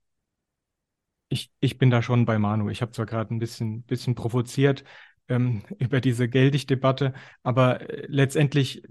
[1.30, 2.70] Ich, ich bin da schon bei Manu.
[2.70, 4.84] Ich habe zwar gerade ein bisschen, bisschen provoziert
[5.28, 7.14] ähm, über diese Geldig-Debatte,
[7.44, 8.84] aber äh, letztendlich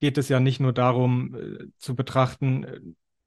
[0.00, 2.80] geht es ja nicht nur darum äh, zu betrachten, äh,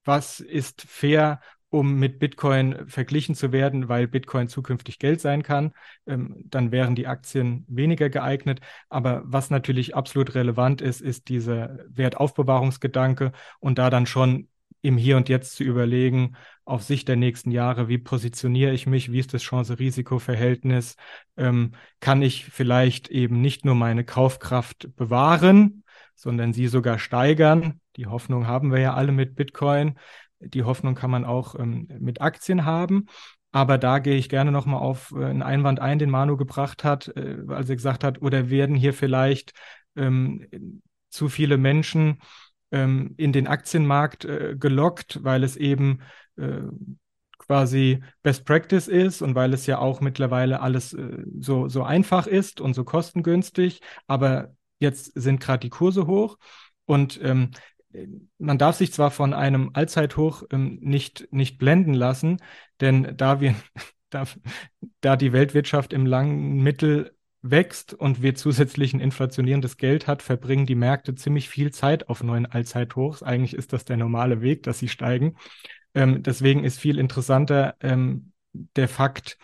[0.03, 1.41] was ist fair
[1.75, 5.73] um mit Bitcoin verglichen zu werden, weil Bitcoin zukünftig Geld sein kann.
[6.07, 8.61] Ähm, dann wären die Aktien weniger geeignet.
[8.87, 14.47] Aber was natürlich absolut relevant ist, ist dieser Wertaufbewahrungsgedanke und da dann schon
[14.81, 19.11] im Hier und Jetzt zu überlegen, auf Sicht der nächsten Jahre, wie positioniere ich mich,
[19.11, 20.95] wie ist das Chance-Risiko-Verhältnis,
[21.35, 25.83] ähm, kann ich vielleicht eben nicht nur meine Kaufkraft bewahren,
[26.15, 27.81] sondern sie sogar steigern.
[27.97, 29.99] Die Hoffnung haben wir ja alle mit Bitcoin.
[30.45, 33.05] Die Hoffnung kann man auch ähm, mit Aktien haben.
[33.51, 37.07] Aber da gehe ich gerne nochmal auf äh, einen Einwand ein, den Manu gebracht hat,
[37.15, 39.53] äh, als er gesagt hat, oder werden hier vielleicht
[39.95, 42.19] ähm, zu viele Menschen
[42.71, 45.99] ähm, in den Aktienmarkt äh, gelockt, weil es eben
[46.37, 46.63] äh,
[47.37, 52.27] quasi Best Practice ist und weil es ja auch mittlerweile alles äh, so, so einfach
[52.27, 53.81] ist und so kostengünstig.
[54.07, 56.37] Aber jetzt sind gerade die Kurse hoch.
[56.85, 57.51] Und ähm,
[58.37, 62.37] man darf sich zwar von einem Allzeithoch ähm, nicht, nicht blenden lassen,
[62.81, 63.55] denn da wir,
[64.09, 64.25] da,
[65.01, 70.65] da die Weltwirtschaft im langen Mittel wächst und wir zusätzlich ein inflationierendes Geld hat, verbringen
[70.65, 73.23] die Märkte ziemlich viel Zeit auf neuen Allzeithochs.
[73.23, 75.35] Eigentlich ist das der normale Weg, dass sie steigen.
[75.93, 79.37] Ähm, deswegen ist viel interessanter ähm, der Fakt,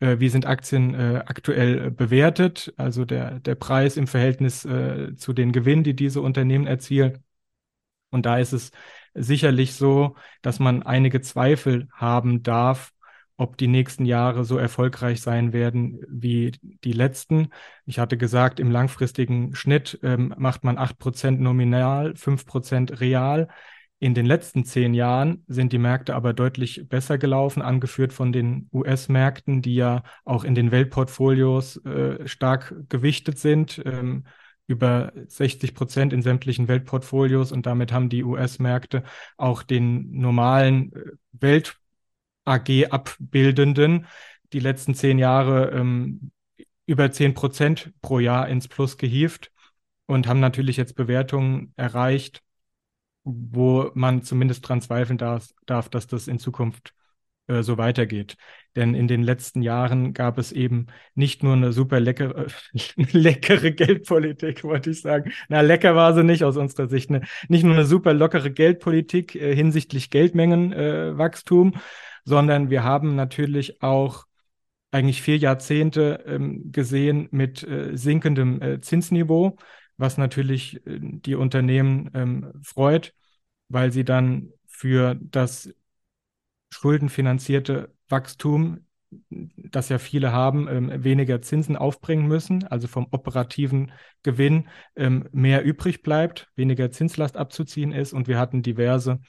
[0.00, 5.32] äh, wie sind Aktien äh, aktuell bewertet, also der, der Preis im Verhältnis äh, zu
[5.32, 7.24] den Gewinnen, die diese Unternehmen erzielen.
[8.10, 8.70] Und da ist es
[9.14, 12.92] sicherlich so, dass man einige Zweifel haben darf,
[13.36, 16.52] ob die nächsten Jahre so erfolgreich sein werden wie
[16.84, 17.48] die letzten.
[17.86, 23.48] Ich hatte gesagt, im langfristigen Schnitt ähm, macht man acht Prozent nominal, fünf Prozent real.
[24.00, 28.68] In den letzten zehn Jahren sind die Märkte aber deutlich besser gelaufen, angeführt von den
[28.72, 33.80] US-Märkten, die ja auch in den Weltportfolios äh, stark gewichtet sind.
[33.84, 34.24] Ähm,
[34.68, 39.02] über 60 Prozent in sämtlichen Weltportfolios und damit haben die US-Märkte
[39.36, 41.00] auch den normalen äh,
[41.32, 44.06] Welt-AG abbildenden
[44.52, 46.30] die letzten zehn Jahre ähm,
[46.86, 49.50] über 10 Prozent pro Jahr ins Plus gehievt
[50.06, 52.42] und haben natürlich jetzt Bewertungen erreicht,
[53.24, 56.94] wo man zumindest dran zweifeln darf, darf dass das in Zukunft
[57.46, 58.36] äh, so weitergeht.
[58.76, 62.46] Denn in den letzten Jahren gab es eben nicht nur eine super leckere,
[62.96, 65.32] leckere Geldpolitik, wollte ich sagen.
[65.48, 67.10] Na, lecker war sie nicht aus unserer Sicht.
[67.10, 67.22] Ne?
[67.48, 71.78] Nicht nur eine super lockere Geldpolitik äh, hinsichtlich Geldmengenwachstum, äh,
[72.24, 74.26] sondern wir haben natürlich auch
[74.90, 79.56] eigentlich vier Jahrzehnte ähm, gesehen mit äh, sinkendem äh, Zinsniveau,
[79.96, 83.14] was natürlich äh, die Unternehmen ähm, freut,
[83.68, 85.70] weil sie dann für das
[86.70, 88.86] schuldenfinanzierte Wachstum,
[89.30, 93.92] das ja viele haben, ähm, weniger Zinsen aufbringen müssen, also vom operativen
[94.22, 98.12] Gewinn ähm, mehr übrig bleibt, weniger Zinslast abzuziehen ist.
[98.12, 99.20] Und wir hatten diverse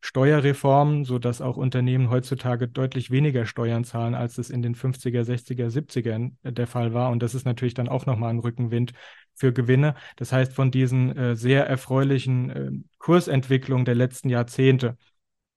[0.00, 5.68] Steuerreformen, sodass auch Unternehmen heutzutage deutlich weniger Steuern zahlen, als es in den 50er, 60er,
[5.68, 7.10] 70er der Fall war.
[7.10, 8.92] Und das ist natürlich dann auch nochmal ein Rückenwind
[9.34, 9.94] für Gewinne.
[10.16, 14.96] Das heißt, von diesen äh, sehr erfreulichen äh, Kursentwicklungen der letzten Jahrzehnte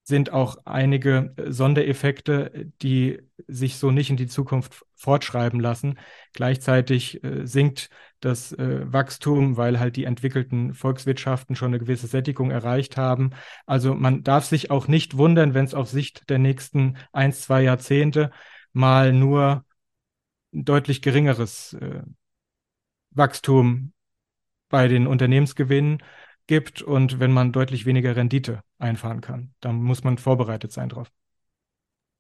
[0.03, 5.97] sind auch einige Sondereffekte, die sich so nicht in die Zukunft fortschreiben lassen.
[6.33, 7.89] Gleichzeitig äh, sinkt
[8.19, 13.31] das äh, Wachstum, weil halt die entwickelten Volkswirtschaften schon eine gewisse Sättigung erreicht haben.
[13.65, 17.63] Also man darf sich auch nicht wundern, wenn es auf Sicht der nächsten ein, zwei
[17.63, 18.31] Jahrzehnte
[18.73, 19.65] mal nur
[20.51, 22.03] deutlich geringeres äh,
[23.11, 23.93] Wachstum
[24.69, 26.03] bei den Unternehmensgewinnen
[26.47, 29.53] gibt und wenn man deutlich weniger Rendite einfahren kann.
[29.59, 31.09] Dann muss man vorbereitet sein drauf.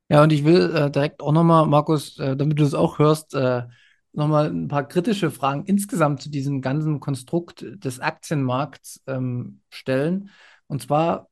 [0.09, 3.33] Ja, und ich will äh, direkt auch nochmal, Markus, äh, damit du es auch hörst,
[3.33, 3.63] äh,
[4.11, 10.29] nochmal ein paar kritische Fragen insgesamt zu diesem ganzen Konstrukt des Aktienmarkts ähm, stellen.
[10.67, 11.29] Und zwar,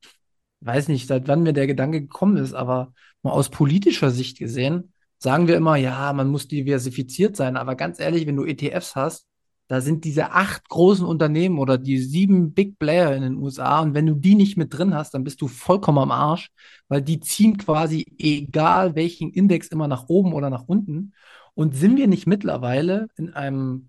[0.60, 4.92] weiß nicht, seit wann mir der Gedanke gekommen ist, aber mal aus politischer Sicht gesehen,
[5.18, 7.56] sagen wir immer, ja, man muss diversifiziert sein.
[7.56, 9.26] Aber ganz ehrlich, wenn du ETFs hast,
[9.72, 13.94] da sind diese acht großen Unternehmen oder die sieben Big Player in den USA und
[13.94, 16.50] wenn du die nicht mit drin hast, dann bist du vollkommen am Arsch,
[16.88, 21.14] weil die ziehen quasi egal welchen Index immer nach oben oder nach unten.
[21.54, 23.88] Und sind wir nicht mittlerweile in einem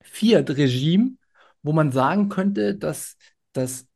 [0.00, 1.18] Fiat-Regime,
[1.62, 3.18] wo man sagen könnte, dass,
[3.52, 3.86] dass,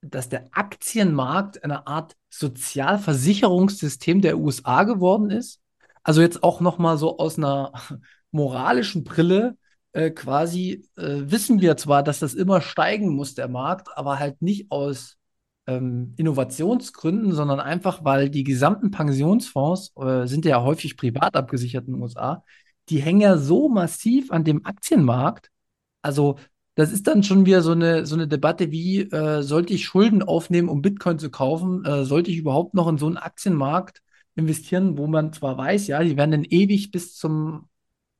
[0.00, 5.60] dass der Aktienmarkt eine Art Sozialversicherungssystem der USA geworden ist?
[6.02, 7.74] Also jetzt auch noch mal so aus einer
[8.30, 9.58] moralischen Brille
[9.92, 14.42] äh, quasi äh, wissen wir zwar, dass das immer steigen muss, der Markt, aber halt
[14.42, 15.16] nicht aus
[15.66, 21.94] ähm, Innovationsgründen, sondern einfach, weil die gesamten Pensionsfonds äh, sind ja häufig privat abgesichert in
[21.94, 22.44] den USA,
[22.88, 25.50] die hängen ja so massiv an dem Aktienmarkt.
[26.02, 26.38] Also
[26.74, 30.22] das ist dann schon wieder so eine, so eine Debatte wie, äh, sollte ich Schulden
[30.22, 31.84] aufnehmen, um Bitcoin zu kaufen?
[31.84, 34.00] Äh, sollte ich überhaupt noch in so einen Aktienmarkt
[34.36, 37.68] investieren, wo man zwar weiß, ja, die werden dann ewig bis zum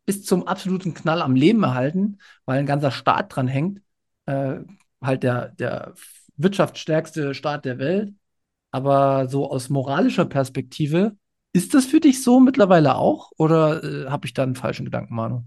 [0.09, 3.83] bis zum absoluten Knall am Leben erhalten, weil ein ganzer Staat dran hängt.
[4.25, 4.61] Äh,
[5.03, 5.93] halt der, der
[6.39, 8.15] wirtschaftsstärkste Staat der Welt.
[8.71, 11.15] Aber so aus moralischer Perspektive,
[11.53, 13.33] ist das für dich so mittlerweile auch?
[13.37, 15.45] Oder äh, habe ich da einen falschen Gedanken, Manu?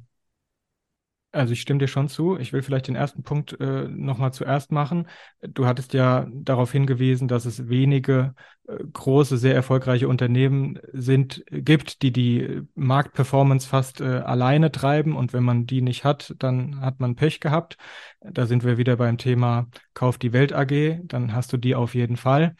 [1.33, 2.37] Also ich stimme dir schon zu.
[2.37, 5.07] Ich will vielleicht den ersten Punkt äh, nochmal zuerst machen.
[5.41, 8.35] Du hattest ja darauf hingewiesen, dass es wenige
[8.67, 15.15] äh, große, sehr erfolgreiche Unternehmen sind, gibt, die die Marktperformance fast äh, alleine treiben.
[15.15, 17.77] Und wenn man die nicht hat, dann hat man Pech gehabt.
[18.19, 20.99] Da sind wir wieder beim Thema Kauf die Welt AG.
[21.03, 22.55] Dann hast du die auf jeden Fall.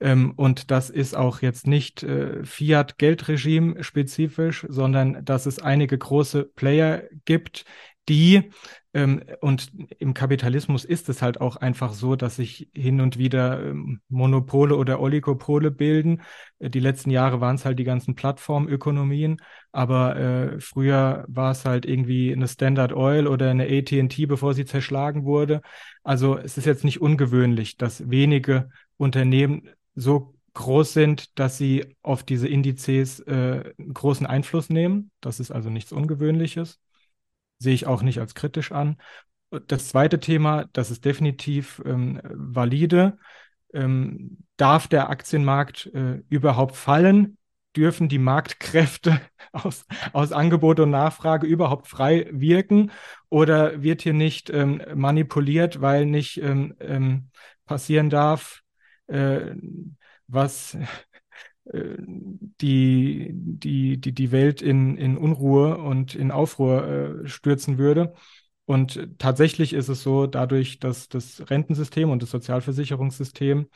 [0.00, 6.44] Ähm, und das ist auch jetzt nicht äh, Fiat-Geldregime spezifisch, sondern dass es einige große
[6.44, 7.64] Player gibt,
[8.08, 8.50] die,
[8.92, 13.60] ähm, und im Kapitalismus ist es halt auch einfach so, dass sich hin und wieder
[13.64, 16.22] ähm, Monopole oder Oligopole bilden.
[16.60, 19.38] Äh, die letzten Jahre waren es halt die ganzen Plattformökonomien,
[19.72, 24.64] aber äh, früher war es halt irgendwie eine Standard Oil oder eine AT&T, bevor sie
[24.64, 25.60] zerschlagen wurde.
[26.04, 32.22] Also es ist jetzt nicht ungewöhnlich, dass wenige Unternehmen so groß sind, dass sie auf
[32.22, 35.10] diese Indizes äh, großen Einfluss nehmen.
[35.20, 36.78] Das ist also nichts Ungewöhnliches
[37.64, 38.96] sehe ich auch nicht als kritisch an.
[39.66, 43.18] Das zweite Thema, das ist definitiv ähm, valide.
[43.72, 47.38] Ähm, darf der Aktienmarkt äh, überhaupt fallen?
[47.76, 49.20] Dürfen die Marktkräfte
[49.52, 52.92] aus, aus Angebot und Nachfrage überhaupt frei wirken?
[53.28, 57.30] Oder wird hier nicht ähm, manipuliert, weil nicht ähm, ähm,
[57.66, 58.62] passieren darf,
[59.08, 59.54] äh,
[60.28, 60.76] was
[61.72, 68.14] die, die, die, die Welt in, in Unruhe und in Aufruhr äh, stürzen würde.
[68.66, 73.68] Und tatsächlich ist es so, dadurch, dass das Rentensystem und das Sozialversicherungssystem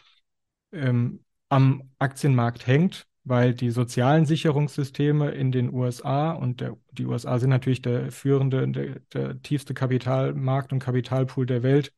[0.72, 7.38] ähm, am Aktienmarkt hängt, weil die sozialen Sicherungssysteme in den USA und der, die USA
[7.38, 11.92] sind natürlich der führende, der, der tiefste Kapitalmarkt und Kapitalpool der Welt.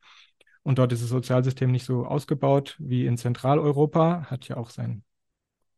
[0.63, 5.03] Und dort ist das Sozialsystem nicht so ausgebaut wie in Zentraleuropa, hat ja auch sein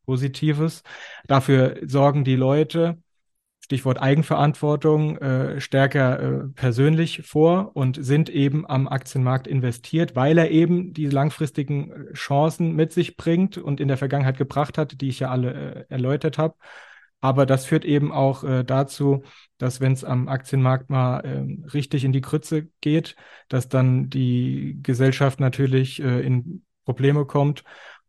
[0.05, 0.83] Positives.
[1.27, 2.97] Dafür sorgen die Leute,
[3.63, 10.51] Stichwort Eigenverantwortung, äh, stärker äh, persönlich vor und sind eben am Aktienmarkt investiert, weil er
[10.51, 15.07] eben die langfristigen äh, Chancen mit sich bringt und in der Vergangenheit gebracht hat, die
[15.07, 16.55] ich ja alle äh, erläutert habe.
[17.21, 19.23] Aber das führt eben auch äh, dazu,
[19.57, 23.15] dass wenn es am Aktienmarkt mal äh, richtig in die Krütze geht,
[23.47, 27.63] dass dann die Gesellschaft natürlich äh, in Probleme kommt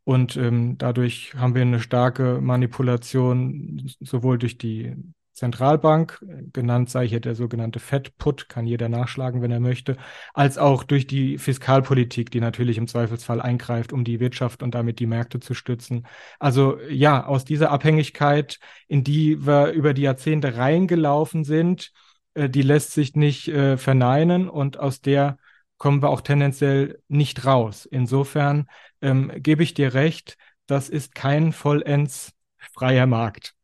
[0.04, 4.94] und ähm, dadurch haben wir eine starke Manipulation sowohl durch die
[5.34, 9.96] Zentralbank, genannt sei hier der sogenannte Fed-Put, kann jeder nachschlagen, wenn er möchte,
[10.32, 15.00] als auch durch die Fiskalpolitik, die natürlich im Zweifelsfall eingreift, um die Wirtschaft und damit
[15.00, 16.06] die Märkte zu stützen.
[16.38, 21.90] Also ja, aus dieser Abhängigkeit, in die wir über die Jahrzehnte reingelaufen sind,
[22.34, 25.38] äh, die lässt sich nicht äh, verneinen und aus der
[25.78, 27.86] kommen wir auch tendenziell nicht raus.
[27.86, 28.68] Insofern
[29.00, 32.32] ähm, gebe ich dir recht, das ist kein vollends
[32.72, 33.54] freier Markt.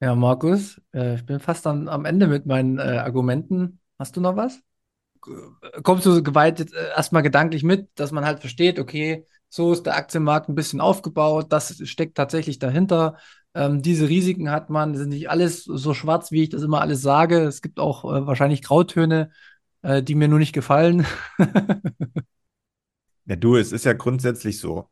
[0.00, 3.78] Ja, Markus, äh, ich bin fast am, am Ende mit meinen äh, Argumenten.
[3.98, 4.60] Hast du noch was?
[5.84, 9.96] Kommst du geweiht äh, erstmal gedanklich mit, dass man halt versteht, okay, so ist der
[9.96, 13.16] Aktienmarkt ein bisschen aufgebaut, das steckt tatsächlich dahinter.
[13.54, 17.02] Ähm, diese Risiken hat man, ist nicht alles so schwarz, wie ich das immer alles
[17.02, 17.42] sage.
[17.42, 19.30] Es gibt auch äh, wahrscheinlich Grautöne,
[19.82, 21.06] äh, die mir nur nicht gefallen.
[23.26, 24.88] Ja, du, es ist ja grundsätzlich so.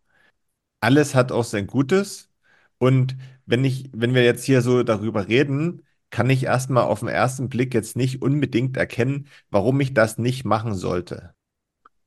[0.80, 2.30] Alles hat auch sein Gutes.
[2.78, 3.16] Und
[3.47, 7.49] wenn ich, wenn wir jetzt hier so darüber reden, kann ich erstmal auf den ersten
[7.49, 11.34] Blick jetzt nicht unbedingt erkennen, warum ich das nicht machen sollte.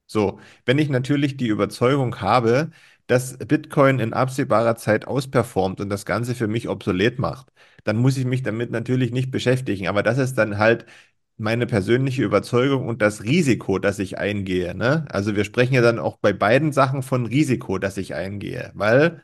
[0.07, 2.71] So, wenn ich natürlich die Überzeugung habe,
[3.07, 7.51] dass Bitcoin in absehbarer Zeit ausperformt und das Ganze für mich obsolet macht,
[7.83, 9.87] dann muss ich mich damit natürlich nicht beschäftigen.
[9.87, 10.85] Aber das ist dann halt
[11.43, 14.75] meine persönliche Überzeugung und das Risiko, das ich eingehe.
[14.75, 15.05] Ne?
[15.09, 19.21] Also wir sprechen ja dann auch bei beiden Sachen von Risiko, das ich eingehe, weil,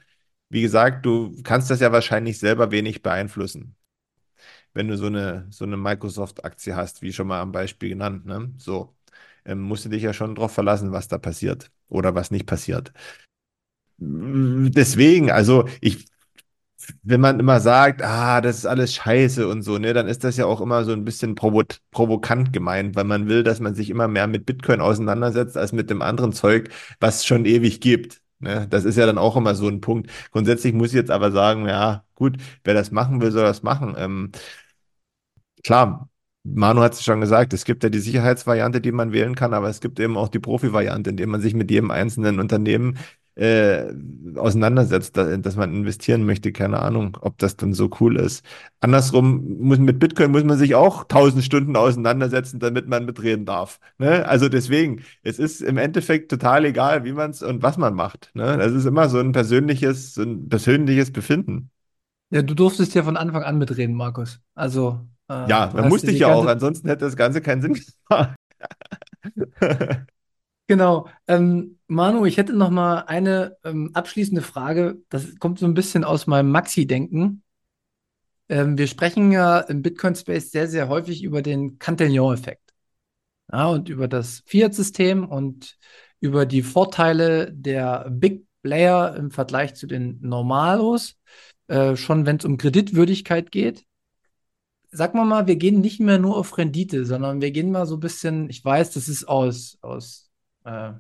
[0.50, 3.76] wie gesagt, du kannst das ja wahrscheinlich selber wenig beeinflussen.
[4.74, 8.54] Wenn du so eine, so eine Microsoft-Aktie hast, wie schon mal am Beispiel genannt, ne?
[8.58, 8.96] So,
[9.46, 12.94] ähm, musst du dich ja schon darauf verlassen, was da passiert oder was nicht passiert.
[14.02, 16.06] Deswegen, also ich
[17.04, 20.38] wenn man immer sagt, ah, das ist alles scheiße und so, ne, dann ist das
[20.38, 23.90] ja auch immer so ein bisschen provo provokant gemeint, weil man will, dass man sich
[23.90, 26.70] immer mehr mit Bitcoin auseinandersetzt als mit dem anderen Zeug,
[27.00, 28.22] was es schon ewig gibt.
[28.40, 28.68] Ne?
[28.70, 30.10] Das ist ja dann auch immer so ein Punkt.
[30.32, 33.96] Grundsätzlich muss ich jetzt aber sagen, ja, gut, wer das machen will, soll das machen.
[33.98, 34.32] Ähm,
[35.64, 36.10] klar,
[36.44, 39.70] Manu hat es schon gesagt, es gibt ja die Sicherheitsvariante, die man wählen kann, aber
[39.70, 42.98] es gibt eben auch die Profi-Variante, indem man sich mit jedem einzelnen Unternehmen
[43.36, 43.94] äh,
[44.36, 46.52] auseinandersetzt, da, dass man investieren möchte.
[46.52, 48.44] Keine Ahnung, ob das dann so cool ist.
[48.80, 53.80] Andersrum muss mit Bitcoin muss man sich auch tausend Stunden auseinandersetzen, damit man mitreden darf.
[53.98, 54.28] Ne?
[54.28, 58.32] Also deswegen, es ist im Endeffekt total egal, wie man es und was man macht.
[58.34, 58.58] Ne?
[58.58, 61.72] Das ist immer so ein persönliches, so ein persönliches Befinden.
[62.32, 64.40] Ja, du durftest ja von Anfang an mitreden, Markus.
[64.54, 65.00] Also
[65.30, 67.74] äh, ja, man musste ich ja auch, ansonsten hätte das Ganze keinen Sinn
[68.10, 68.36] gemacht.
[70.70, 71.08] Genau.
[71.28, 75.02] Ähm, Manu, ich hätte noch mal eine ähm, abschließende Frage.
[75.10, 77.42] Das kommt so ein bisschen aus meinem Maxi-Denken.
[78.50, 82.76] Ähm, wir sprechen ja im Bitcoin-Space sehr, sehr häufig über den Cantillon-Effekt.
[83.52, 85.76] Ja, und über das Fiat-System und
[86.20, 91.16] über die Vorteile der Big Player im Vergleich zu den Normalos,
[91.66, 93.86] äh, schon wenn es um Kreditwürdigkeit geht.
[94.92, 97.96] Sag mal mal, wir gehen nicht mehr nur auf Rendite, sondern wir gehen mal so
[97.96, 100.29] ein bisschen, ich weiß, das ist aus, aus
[100.70, 101.00] äh,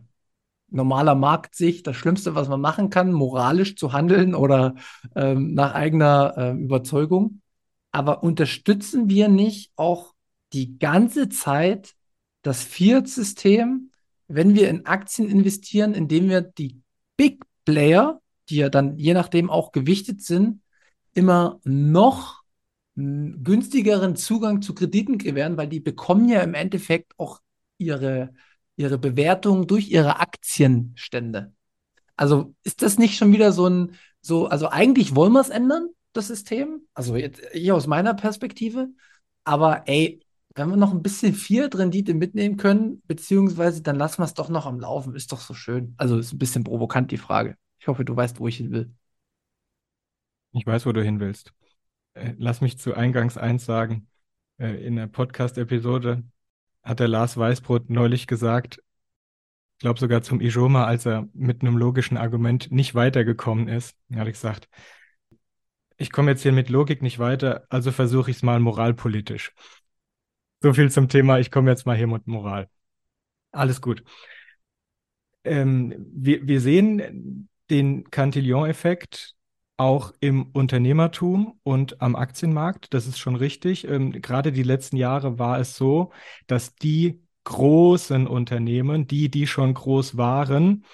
[0.71, 4.75] normaler Marktsicht das Schlimmste, was man machen kann, moralisch zu handeln oder
[5.15, 7.41] ähm, nach eigener äh, Überzeugung.
[7.91, 10.13] Aber unterstützen wir nicht auch
[10.53, 11.95] die ganze Zeit
[12.41, 13.91] das Fiat-System,
[14.27, 16.81] wenn wir in Aktien investieren, indem wir die
[17.17, 20.61] Big Player, die ja dann je nachdem auch gewichtet sind,
[21.13, 22.43] immer noch
[22.95, 27.39] günstigeren Zugang zu Krediten gewähren, weil die bekommen ja im Endeffekt auch
[27.77, 28.33] ihre
[28.79, 31.53] ihre Bewertung durch ihre Aktienstände.
[32.15, 35.89] Also ist das nicht schon wieder so ein, so, also eigentlich wollen wir es ändern,
[36.13, 36.87] das System?
[36.93, 38.87] Also jetzt hier aus meiner Perspektive.
[39.43, 40.21] Aber ey,
[40.55, 44.65] wenn wir noch ein bisschen Fiat-Rendite mitnehmen können, beziehungsweise dann lassen wir es doch noch
[44.65, 45.93] am Laufen, ist doch so schön.
[45.97, 47.57] Also ist ein bisschen provokant die Frage.
[47.79, 48.93] Ich hoffe, du weißt, wo ich hin will.
[50.53, 51.53] Ich weiß, wo du hin willst.
[52.13, 54.07] Äh, lass mich zu Eingangs eins sagen.
[54.57, 56.23] Äh, in der Podcast-Episode
[56.83, 58.81] hat der Lars Weißbrot neulich gesagt,
[59.77, 64.25] ich glaube sogar zum Ijoma, als er mit einem logischen Argument nicht weitergekommen ist, hat
[64.27, 64.69] er gesagt,
[65.97, 69.53] ich komme jetzt hier mit Logik nicht weiter, also versuche ich es mal moralpolitisch.
[70.61, 72.69] So viel zum Thema, ich komme jetzt mal hier mit Moral.
[73.51, 74.03] Alles gut.
[75.43, 79.35] Ähm, wir, wir sehen den Cantillon-Effekt
[79.79, 82.93] auch im Unternehmertum und am Aktienmarkt.
[82.93, 83.87] Das ist schon richtig.
[83.87, 86.11] Ähm, gerade die letzten Jahre war es so,
[86.47, 90.85] dass die großen Unternehmen, die, die schon groß waren,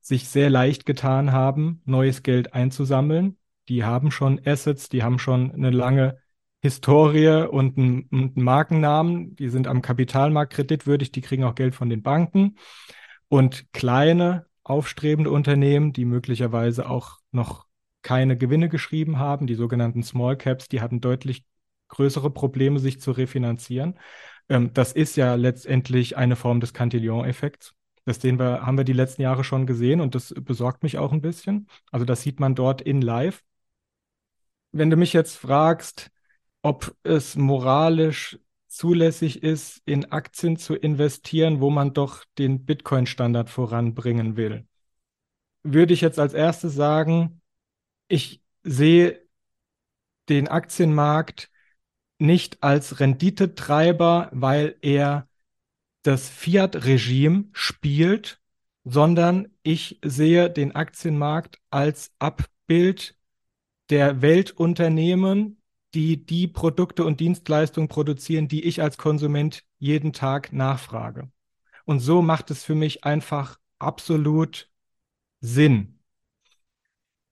[0.00, 3.38] sich sehr leicht getan haben, neues Geld einzusammeln.
[3.68, 6.18] Die haben schon Assets, die haben schon eine lange
[6.60, 9.36] Historie und einen, einen Markennamen.
[9.36, 12.56] Die sind am Kapitalmarkt kreditwürdig, die kriegen auch Geld von den Banken.
[13.28, 17.66] Und kleine, aufstrebende Unternehmen, die möglicherweise auch noch
[18.02, 21.44] keine Gewinne geschrieben haben, die sogenannten Small Caps, die hatten deutlich
[21.88, 23.98] größere Probleme, sich zu refinanzieren.
[24.48, 27.74] Ähm, das ist ja letztendlich eine Form des Cantillon-Effekts.
[28.04, 31.12] Das sehen wir, haben wir die letzten Jahre schon gesehen und das besorgt mich auch
[31.12, 31.68] ein bisschen.
[31.90, 33.44] Also das sieht man dort in live.
[34.72, 36.10] Wenn du mich jetzt fragst,
[36.62, 38.38] ob es moralisch
[38.68, 44.66] zulässig ist, in Aktien zu investieren, wo man doch den Bitcoin-Standard voranbringen will,
[45.62, 47.41] würde ich jetzt als erstes sagen,
[48.12, 49.26] ich sehe
[50.28, 51.50] den Aktienmarkt
[52.18, 55.28] nicht als Renditetreiber, weil er
[56.02, 58.40] das Fiat-Regime spielt,
[58.84, 63.16] sondern ich sehe den Aktienmarkt als Abbild
[63.88, 65.62] der Weltunternehmen,
[65.94, 71.30] die die Produkte und Dienstleistungen produzieren, die ich als Konsument jeden Tag nachfrage.
[71.86, 74.70] Und so macht es für mich einfach absolut
[75.40, 76.01] Sinn.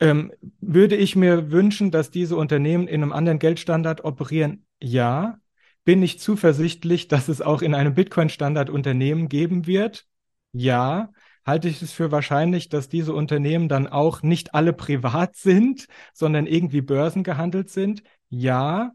[0.01, 4.65] Ähm, würde ich mir wünschen, dass diese Unternehmen in einem anderen Geldstandard operieren?
[4.83, 5.39] Ja.
[5.85, 10.07] Bin ich zuversichtlich, dass es auch in einem Bitcoin-Standard Unternehmen geben wird?
[10.53, 11.11] Ja.
[11.45, 16.47] Halte ich es für wahrscheinlich, dass diese Unternehmen dann auch nicht alle privat sind, sondern
[16.47, 18.03] irgendwie börsengehandelt sind?
[18.31, 18.93] Ja.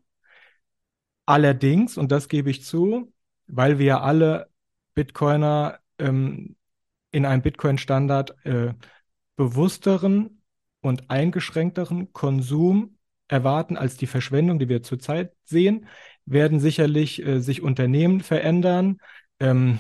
[1.28, 3.12] Allerdings, und das gebe ich zu,
[3.48, 4.50] weil wir alle
[4.96, 6.56] Bitcoiner ähm,
[7.12, 8.74] in einem Bitcoin-Standard äh,
[9.36, 10.42] bewussteren
[10.86, 15.88] und eingeschränkteren Konsum erwarten als die Verschwendung, die wir zurzeit sehen,
[16.26, 19.00] werden sicherlich äh, sich Unternehmen verändern,
[19.40, 19.80] ähm,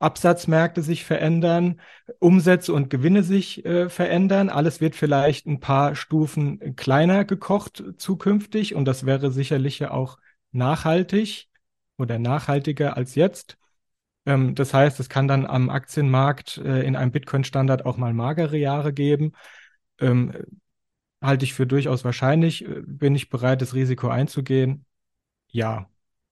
[0.00, 1.80] Absatzmärkte sich verändern,
[2.18, 4.48] Umsätze und Gewinne sich äh, verändern.
[4.48, 10.18] Alles wird vielleicht ein paar Stufen kleiner gekocht zukünftig und das wäre sicherlich ja auch
[10.52, 11.48] nachhaltig
[11.98, 13.58] oder nachhaltiger als jetzt.
[14.26, 18.56] Ähm, das heißt, es kann dann am Aktienmarkt äh, in einem Bitcoin-Standard auch mal magere
[18.56, 19.32] Jahre geben.
[20.00, 20.32] Ähm,
[21.22, 22.64] halte ich für durchaus wahrscheinlich.
[22.64, 24.84] Äh, bin ich bereit, das Risiko einzugehen?
[25.48, 25.88] Ja.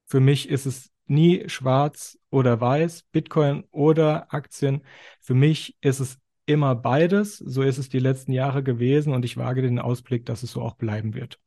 [0.06, 4.82] Für mich ist es nie schwarz oder weiß, Bitcoin oder Aktien.
[5.20, 7.38] Für mich ist es immer beides.
[7.38, 10.62] So ist es die letzten Jahre gewesen und ich wage den Ausblick, dass es so
[10.62, 11.38] auch bleiben wird.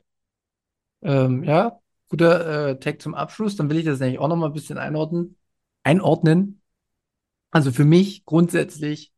[1.02, 3.56] Ähm, ja, guter äh, Tag zum Abschluss.
[3.56, 5.38] Dann will ich das nämlich auch noch mal ein bisschen einordnen.
[5.84, 6.62] einordnen.
[7.50, 9.12] Also für mich grundsätzlich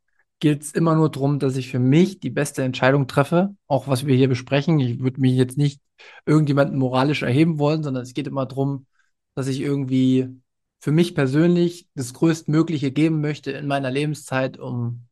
[0.44, 4.06] geht es immer nur darum, dass ich für mich die beste Entscheidung treffe, auch was
[4.06, 4.78] wir hier besprechen.
[4.82, 5.82] Ich würde mich jetzt nicht
[6.26, 8.86] irgendjemanden moralisch erheben wollen, sondern es geht immer darum,
[9.36, 10.28] dass ich irgendwie
[10.82, 15.08] für mich persönlich das Größtmögliche geben möchte in meiner Lebenszeit, um,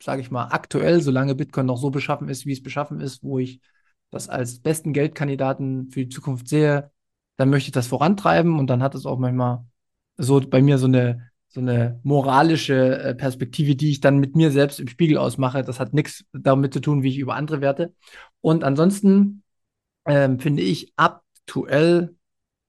[0.00, 3.40] sage ich mal, aktuell, solange Bitcoin noch so beschaffen ist, wie es beschaffen ist, wo
[3.40, 3.60] ich
[4.10, 6.92] das als besten Geldkandidaten für die Zukunft sehe,
[7.38, 9.64] dann möchte ich das vorantreiben und dann hat es auch manchmal
[10.16, 14.52] so bei mir so eine so eine moralische äh, Perspektive, die ich dann mit mir
[14.52, 15.62] selbst im Spiegel ausmache.
[15.62, 17.92] Das hat nichts damit zu tun, wie ich über andere werte.
[18.40, 19.42] Und ansonsten
[20.06, 22.14] ähm, finde ich aktuell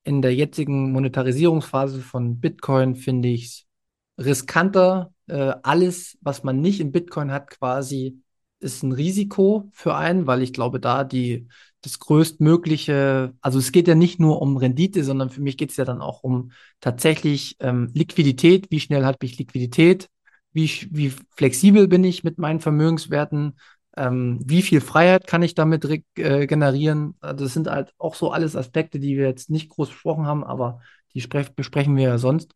[0.04, 5.14] in der jetzigen Monetarisierungsphase von Bitcoin finde ich es riskanter.
[5.28, 8.20] Äh, alles, was man nicht in Bitcoin hat, quasi
[8.62, 11.48] ist ein Risiko für einen, weil ich glaube, da die
[11.82, 15.78] das größtmögliche, also es geht ja nicht nur um Rendite, sondern für mich geht es
[15.78, 18.70] ja dann auch um tatsächlich ähm, Liquidität.
[18.70, 20.08] Wie schnell habe ich Liquidität?
[20.54, 23.58] Wie, wie flexibel bin ich mit meinen Vermögenswerten?
[23.98, 25.86] Ähm, wie viel Freiheit kann ich damit
[26.16, 27.16] äh, generieren?
[27.20, 30.44] Also das sind halt auch so alles Aspekte, die wir jetzt nicht groß besprochen haben,
[30.44, 30.82] aber
[31.14, 32.54] die besprechen wir ja sonst.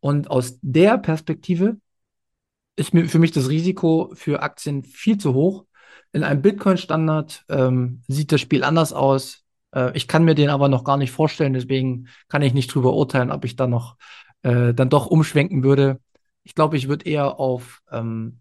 [0.00, 1.78] Und aus der Perspektive
[2.76, 5.64] ist mir für mich das Risiko für Aktien viel zu hoch.
[6.12, 9.44] In einem Bitcoin-Standard ähm, sieht das Spiel anders aus.
[9.74, 12.94] Äh, ich kann mir den aber noch gar nicht vorstellen, deswegen kann ich nicht drüber
[12.94, 13.96] urteilen, ob ich da noch
[14.42, 16.00] äh, dann doch umschwenken würde.
[16.42, 18.40] Ich glaube, ich würde eher auf ähm,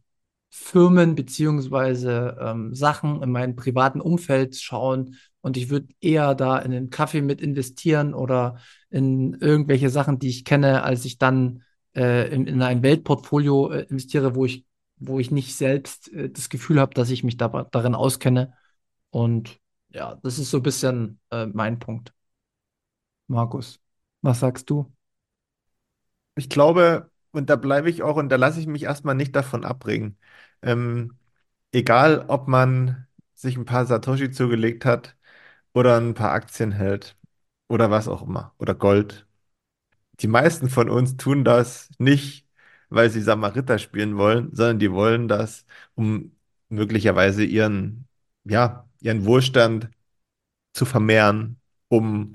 [0.49, 6.71] Firmen beziehungsweise ähm, Sachen in meinem privaten Umfeld schauen und ich würde eher da in
[6.71, 8.57] den Kaffee mit investieren oder
[8.89, 11.63] in irgendwelche Sachen, die ich kenne, als ich dann
[11.95, 14.65] äh, in, in, ein Weltportfolio äh, investiere, wo ich,
[14.97, 18.53] wo ich nicht selbst äh, das Gefühl habe, dass ich mich da, darin auskenne.
[19.09, 22.13] Und ja, das ist so ein bisschen äh, mein Punkt.
[23.27, 23.79] Markus,
[24.21, 24.91] was sagst du?
[26.35, 29.65] Ich glaube, und da bleibe ich auch und da lasse ich mich erstmal nicht davon
[29.65, 30.17] abbringen.
[30.61, 31.17] Ähm,
[31.71, 35.17] egal, ob man sich ein paar Satoshi zugelegt hat
[35.73, 37.17] oder ein paar Aktien hält
[37.67, 39.27] oder was auch immer oder Gold.
[40.19, 42.47] Die meisten von uns tun das nicht,
[42.89, 46.35] weil sie Samariter spielen wollen, sondern die wollen das, um
[46.69, 48.07] möglicherweise ihren,
[48.45, 49.89] ja, ihren Wohlstand
[50.73, 51.59] zu vermehren,
[51.89, 52.33] um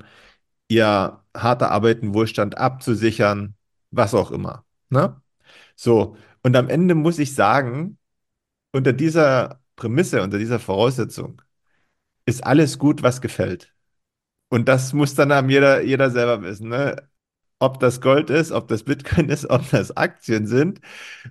[0.68, 3.56] ihr harter Arbeiten Wohlstand abzusichern,
[3.90, 4.64] was auch immer.
[4.90, 5.20] Ne?
[5.76, 7.98] So, und am Ende muss ich sagen,
[8.72, 11.42] unter dieser Prämisse, unter dieser Voraussetzung
[12.26, 13.74] ist alles gut, was gefällt.
[14.50, 16.68] Und das muss dann jeder, jeder selber wissen.
[16.70, 17.07] Ne?
[17.60, 20.80] Ob das Gold ist, ob das Bitcoin ist, ob das Aktien sind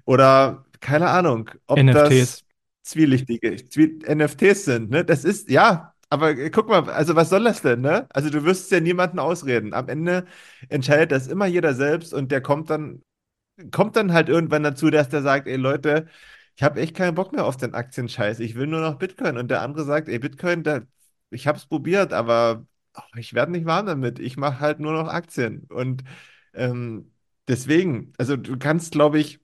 [0.05, 1.93] oder keine Ahnung, ob NFTs.
[1.93, 2.43] das
[2.84, 4.89] zwielichtige Zwie NFTs sind.
[4.89, 5.05] Ne?
[5.05, 8.07] Das ist, ja, aber guck mal, also was soll das denn, ne?
[8.11, 9.73] Also du wirst ja niemanden ausreden.
[9.73, 10.25] Am Ende
[10.69, 13.01] entscheidet das immer jeder selbst und der kommt dann
[13.71, 16.07] kommt dann halt irgendwann dazu, dass der sagt, ey Leute,
[16.55, 18.39] ich habe echt keinen Bock mehr auf den Aktienscheiß.
[18.39, 19.38] Ich will nur noch Bitcoin.
[19.38, 20.82] Und der andere sagt, ey, Bitcoin, da,
[21.30, 22.65] ich habe es probiert, aber
[23.16, 24.20] ich werde nicht warm damit.
[24.20, 25.64] Ich mache halt nur noch Aktien.
[25.70, 26.04] Und
[26.54, 27.12] ähm,
[27.48, 29.39] deswegen, also du kannst, glaube ich,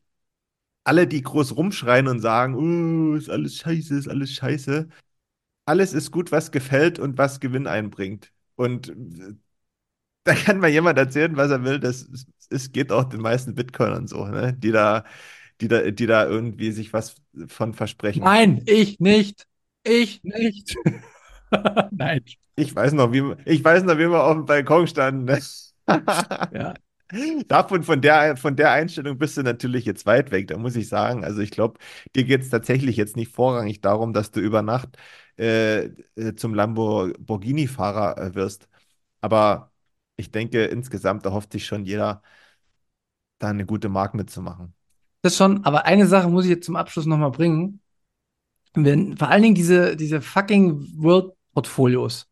[0.84, 4.90] alle, die groß rumschreien und sagen, oh, ist alles scheiße, ist alles scheiße.
[5.66, 8.34] Alles ist gut, was gefällt und was Gewinn einbringt.
[8.56, 9.36] Und äh,
[10.26, 11.80] da kann mal jemand erzählen, was er will.
[11.80, 12.08] Das
[12.50, 14.54] es geht auch den meisten Bitcoinern so, ne?
[14.54, 15.04] Die da,
[15.60, 17.16] die da, die da irgendwie sich was
[17.48, 18.24] von versprechen.
[18.24, 19.46] Nein, ich nicht.
[19.84, 20.76] Ich nicht.
[21.92, 22.24] Nein.
[22.56, 25.26] Ich weiß noch, wie, ich weiß noch, wie wir auf dem Balkon standen.
[25.26, 25.40] Ne?
[26.54, 26.74] Ja.
[27.48, 30.88] Davon, von der, von der Einstellung bist du natürlich jetzt weit weg, da muss ich
[30.88, 31.24] sagen.
[31.24, 31.80] Also ich glaube,
[32.16, 34.98] dir geht es tatsächlich jetzt nicht vorrangig darum, dass du über Nacht
[35.38, 35.86] äh,
[36.16, 38.68] äh zum Lamborghini-Fahrer äh, wirst.
[39.22, 39.72] Aber
[40.16, 42.22] ich denke, insgesamt erhofft sich schon jeder,
[43.40, 44.74] da eine gute Mark mitzumachen.
[45.22, 47.80] Das schon, aber eine Sache muss ich jetzt zum Abschluss nochmal bringen.
[48.74, 52.28] Wenn, vor allen Dingen diese, diese fucking World-Portfolios.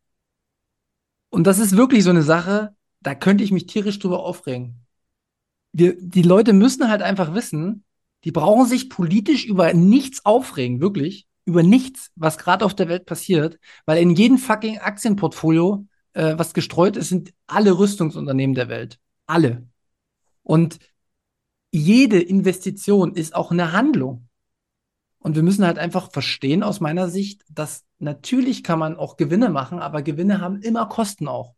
[1.32, 4.84] Und das ist wirklich so eine Sache, da könnte ich mich tierisch drüber aufregen.
[5.72, 7.84] Wir, die Leute müssen halt einfach wissen,
[8.24, 13.06] die brauchen sich politisch über nichts aufregen, wirklich, über nichts, was gerade auf der Welt
[13.06, 19.00] passiert, weil in jedem fucking Aktienportfolio, äh, was gestreut ist, sind alle Rüstungsunternehmen der Welt.
[19.26, 19.66] Alle.
[20.42, 20.80] Und
[21.70, 24.28] jede Investition ist auch eine Handlung.
[25.18, 29.48] Und wir müssen halt einfach verstehen aus meiner Sicht, dass natürlich kann man auch Gewinne
[29.48, 31.54] machen, aber Gewinne haben immer Kosten auch.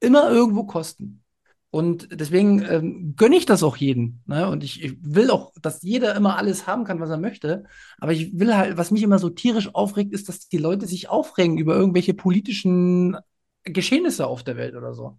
[0.00, 1.24] Immer irgendwo Kosten.
[1.70, 4.20] Und deswegen ähm, gönne ich das auch jedem.
[4.26, 4.48] Ne?
[4.48, 7.64] Und ich, ich, will auch, dass jeder immer alles haben kann, was er möchte.
[7.98, 11.08] Aber ich will halt, was mich immer so tierisch aufregt, ist, dass die Leute sich
[11.08, 13.16] aufregen über irgendwelche politischen
[13.64, 15.18] Geschehnisse auf der Welt oder so.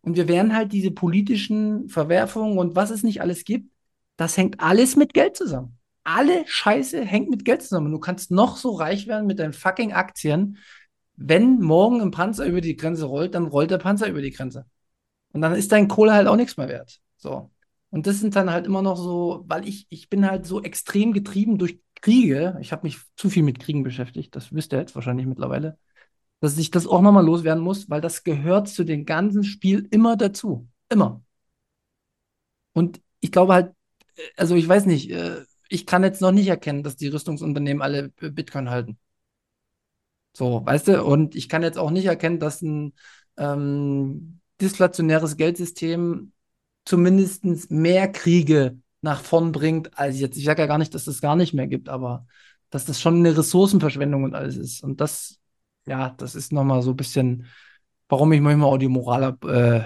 [0.00, 3.70] Und wir werden halt diese politischen Verwerfungen und was es nicht alles gibt,
[4.16, 5.77] das hängt alles mit Geld zusammen.
[6.10, 7.92] Alle Scheiße hängt mit Geld zusammen.
[7.92, 10.56] Du kannst noch so reich werden mit deinen fucking Aktien.
[11.16, 14.64] Wenn morgen ein Panzer über die Grenze rollt, dann rollt der Panzer über die Grenze.
[15.34, 16.98] Und dann ist dein Kohle halt auch nichts mehr wert.
[17.18, 17.50] So.
[17.90, 21.12] Und das sind dann halt immer noch so, weil ich, ich bin halt so extrem
[21.12, 22.56] getrieben durch Kriege.
[22.62, 24.34] Ich habe mich zu viel mit Kriegen beschäftigt.
[24.34, 25.76] Das wisst ihr jetzt wahrscheinlich mittlerweile.
[26.40, 30.16] Dass ich das auch nochmal loswerden muss, weil das gehört zu dem ganzen Spiel immer
[30.16, 30.68] dazu.
[30.88, 31.22] Immer.
[32.72, 33.74] Und ich glaube halt,
[34.38, 38.08] also ich weiß nicht, äh, ich kann jetzt noch nicht erkennen, dass die Rüstungsunternehmen alle
[38.08, 38.98] Bitcoin halten.
[40.32, 42.94] So, weißt du, und ich kann jetzt auch nicht erkennen, dass ein
[43.36, 46.32] ähm, disflationäres Geldsystem
[46.84, 50.36] zumindest mehr Kriege nach vorn bringt, als jetzt.
[50.36, 52.26] Ich sage ja gar nicht, dass es das gar nicht mehr gibt, aber
[52.70, 54.82] dass das schon eine Ressourcenverschwendung und alles ist.
[54.82, 55.38] Und das,
[55.86, 57.46] ja, das ist nochmal so ein bisschen,
[58.08, 59.82] warum ich manchmal auch die Moral, äh,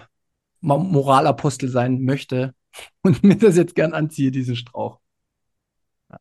[0.60, 2.54] Moralapostel sein möchte,
[3.02, 5.01] und mir das jetzt gern anziehe, diesen Strauch.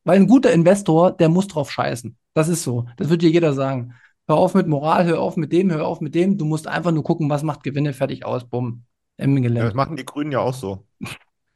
[0.04, 2.18] Weil ein guter Investor, der muss drauf scheißen.
[2.34, 2.86] Das ist so.
[2.98, 3.94] Das wird dir jeder sagen.
[4.28, 6.38] Hör auf mit Moral, hör auf mit dem, hör auf mit dem.
[6.38, 8.84] Du musst einfach nur gucken, was macht Gewinne, fertig aus, bumm.
[9.18, 10.86] Ja, das machen die Grünen ja auch so.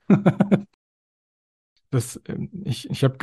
[1.92, 3.18] Das, ähm, ich ich habe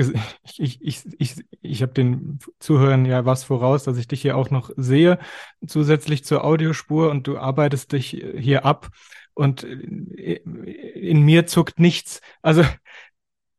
[0.44, 4.34] ich, ich, ich, ich, ich hab den Zuhörern ja was voraus, dass ich dich hier
[4.36, 5.18] auch noch sehe,
[5.66, 8.88] zusätzlich zur Audiospur und du arbeitest dich hier ab
[9.34, 12.22] und äh, in mir zuckt nichts.
[12.40, 12.64] Also,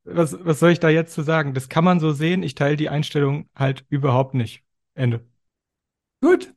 [0.05, 1.53] was, was soll ich da jetzt zu sagen?
[1.53, 2.43] Das kann man so sehen.
[2.43, 4.63] Ich teile die Einstellung halt überhaupt nicht.
[4.95, 5.25] Ende.
[6.21, 6.53] Gut.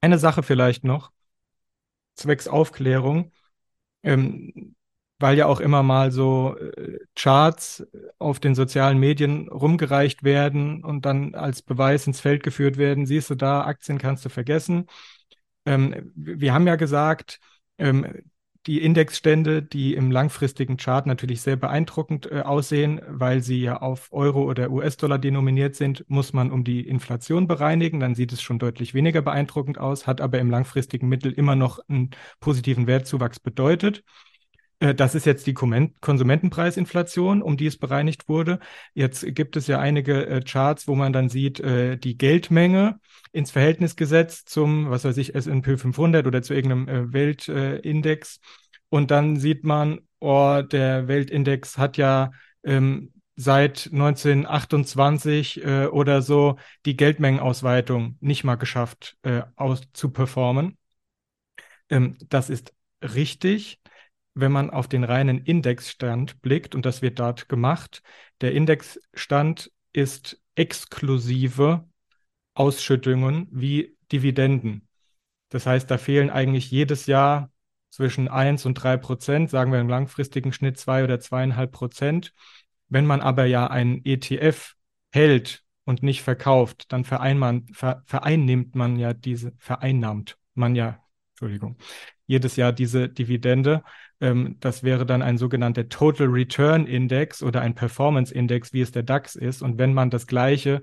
[0.00, 1.12] Eine Sache vielleicht noch,
[2.14, 3.32] zwecks Aufklärung,
[4.02, 4.76] ähm,
[5.18, 7.86] weil ja auch immer mal so äh, Charts
[8.18, 13.06] auf den sozialen Medien rumgereicht werden und dann als Beweis ins Feld geführt werden.
[13.06, 14.86] Siehst du da, Aktien kannst du vergessen.
[15.66, 17.40] Ähm, wir haben ja gesagt,
[17.78, 18.06] ähm,
[18.68, 24.12] die Indexstände, die im langfristigen Chart natürlich sehr beeindruckend äh, aussehen, weil sie ja auf
[24.12, 27.98] Euro oder US-Dollar denominiert sind, muss man um die Inflation bereinigen.
[27.98, 31.78] Dann sieht es schon deutlich weniger beeindruckend aus, hat aber im langfristigen Mittel immer noch
[31.88, 34.04] einen positiven Wertzuwachs bedeutet.
[34.80, 38.58] Äh, das ist jetzt die Konsumentenpreisinflation, um die es bereinigt wurde.
[38.94, 43.00] Jetzt gibt es ja einige äh, Charts, wo man dann sieht, äh, die Geldmenge
[43.32, 48.40] ins Verhältnis gesetzt zum, was weiß ich, S&P 500 oder zu irgendeinem Weltindex.
[48.88, 52.30] Und dann sieht man, oh, der Weltindex hat ja
[52.64, 56.56] ähm, seit 1928 äh, oder so
[56.86, 60.78] die Geldmengenausweitung nicht mal geschafft äh, aus, zu performen.
[61.90, 63.78] Ähm, das ist richtig
[64.40, 68.02] wenn man auf den reinen Indexstand blickt, und das wird dort gemacht,
[68.40, 71.88] der Indexstand ist exklusive
[72.54, 74.88] Ausschüttungen wie Dividenden.
[75.48, 77.50] Das heißt, da fehlen eigentlich jedes Jahr
[77.90, 82.34] zwischen 1 und 3 Prozent, sagen wir im langfristigen Schnitt 2 oder 2,5 Prozent.
[82.88, 84.74] Wenn man aber ja einen ETF
[85.10, 91.02] hält und nicht verkauft, dann vereinman, ver, vereinnimmt man ja diese, vereinnahmt man ja,
[91.32, 91.76] Entschuldigung,
[92.26, 93.82] jedes Jahr diese Dividende.
[94.20, 98.92] Ähm, das wäre dann ein sogenannter Total Return Index oder ein Performance Index, wie es
[98.92, 99.62] der DAX ist.
[99.62, 100.80] Und wenn man das Gleiche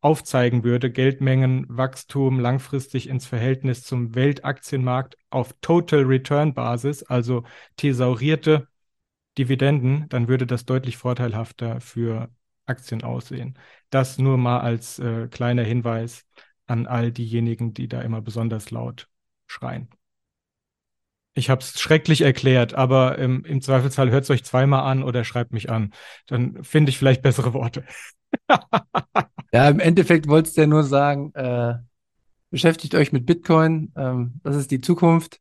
[0.00, 7.44] aufzeigen würde, Geldmengenwachstum langfristig ins Verhältnis zum Weltaktienmarkt auf Total Return Basis, also
[7.76, 8.68] thesaurierte
[9.38, 12.28] Dividenden, dann würde das deutlich vorteilhafter für
[12.66, 13.58] Aktien aussehen.
[13.90, 16.26] Das nur mal als äh, kleiner Hinweis
[16.66, 19.08] an all diejenigen, die da immer besonders laut
[19.46, 19.88] schreien.
[21.34, 25.24] Ich habe es schrecklich erklärt, aber ähm, im Zweifelsfall hört es euch zweimal an oder
[25.24, 25.92] schreibt mich an.
[26.26, 27.84] Dann finde ich vielleicht bessere Worte.
[29.52, 31.74] Ja, im Endeffekt wolltest du ja nur sagen, äh,
[32.50, 33.92] beschäftigt euch mit Bitcoin.
[33.96, 35.40] Ähm, das ist die Zukunft.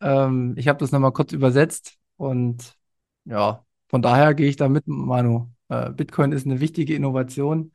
[0.00, 2.76] Ähm, ich habe das nochmal kurz übersetzt und
[3.24, 5.50] ja, von daher gehe ich da mit, Manu.
[5.68, 7.72] Äh, Bitcoin ist eine wichtige Innovation,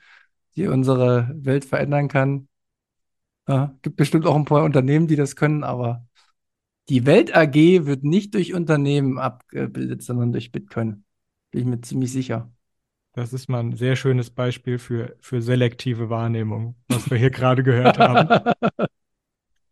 [0.55, 2.47] die unsere Welt verändern kann.
[3.47, 6.05] Äh, gibt bestimmt auch ein paar Unternehmen, die das können, aber
[6.89, 7.55] die Welt AG
[7.85, 11.03] wird nicht durch Unternehmen abgebildet, sondern durch Bitcoin.
[11.51, 12.51] Bin ich mir ziemlich sicher.
[13.13, 17.63] Das ist mal ein sehr schönes Beispiel für, für selektive Wahrnehmung, was wir hier gerade
[17.63, 18.53] gehört haben.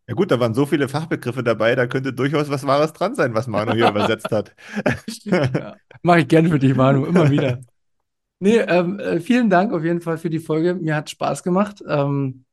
[0.08, 3.34] Ja gut, da waren so viele Fachbegriffe dabei, da könnte durchaus was Wahres dran sein,
[3.34, 4.54] was Manu hier übersetzt hat.
[5.22, 7.60] Ja, Mache ich gern für dich, Manu, immer wieder.
[8.40, 10.74] Nee, ähm, äh, vielen Dank auf jeden Fall für die Folge.
[10.74, 11.82] Mir hat Spaß gemacht.
[11.86, 12.44] Ähm,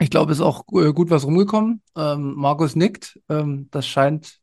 [0.00, 1.82] ich glaube, es ist auch äh, gut was rumgekommen.
[1.96, 3.20] Ähm, Markus nickt.
[3.28, 4.40] Ähm, das scheint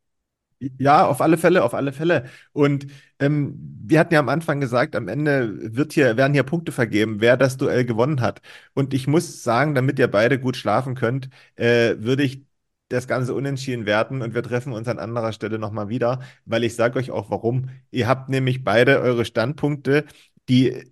[0.80, 2.26] Ja, auf alle Fälle, auf alle Fälle.
[2.52, 2.88] Und
[3.20, 3.54] ähm,
[3.86, 7.38] wir hatten ja am Anfang gesagt, am Ende wird hier, werden hier Punkte vergeben, wer
[7.38, 8.42] das Duell gewonnen hat.
[8.74, 12.44] Und ich muss sagen, damit ihr beide gut schlafen könnt, äh, würde ich
[12.90, 16.74] das Ganze unentschieden werten und wir treffen uns an anderer Stelle nochmal wieder, weil ich
[16.76, 17.70] sage euch auch warum.
[17.92, 20.06] Ihr habt nämlich beide eure Standpunkte,
[20.50, 20.86] die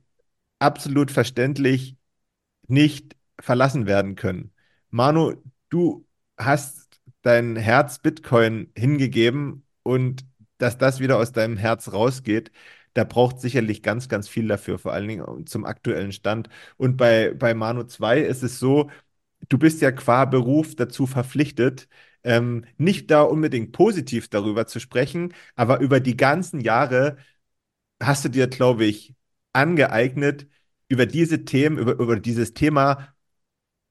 [0.60, 1.98] absolut verständlich
[2.68, 4.54] nicht verlassen werden können.
[4.95, 5.34] Manu,
[5.69, 6.07] du
[6.38, 10.26] hast dein Herz Bitcoin hingegeben und
[10.57, 12.49] dass das wieder aus deinem Herz rausgeht,
[12.93, 16.47] da braucht sicherlich ganz, ganz viel dafür, vor allen Dingen zum aktuellen Stand.
[16.77, 18.89] Und bei, bei Manu 2 ist es so,
[19.49, 21.89] du bist ja qua Beruf dazu verpflichtet,
[22.23, 27.17] ähm, nicht da unbedingt positiv darüber zu sprechen, aber über die ganzen Jahre
[28.01, 29.13] hast du dir, glaube ich,
[29.53, 30.47] angeeignet,
[30.88, 33.15] über diese Themen, über, über dieses Thema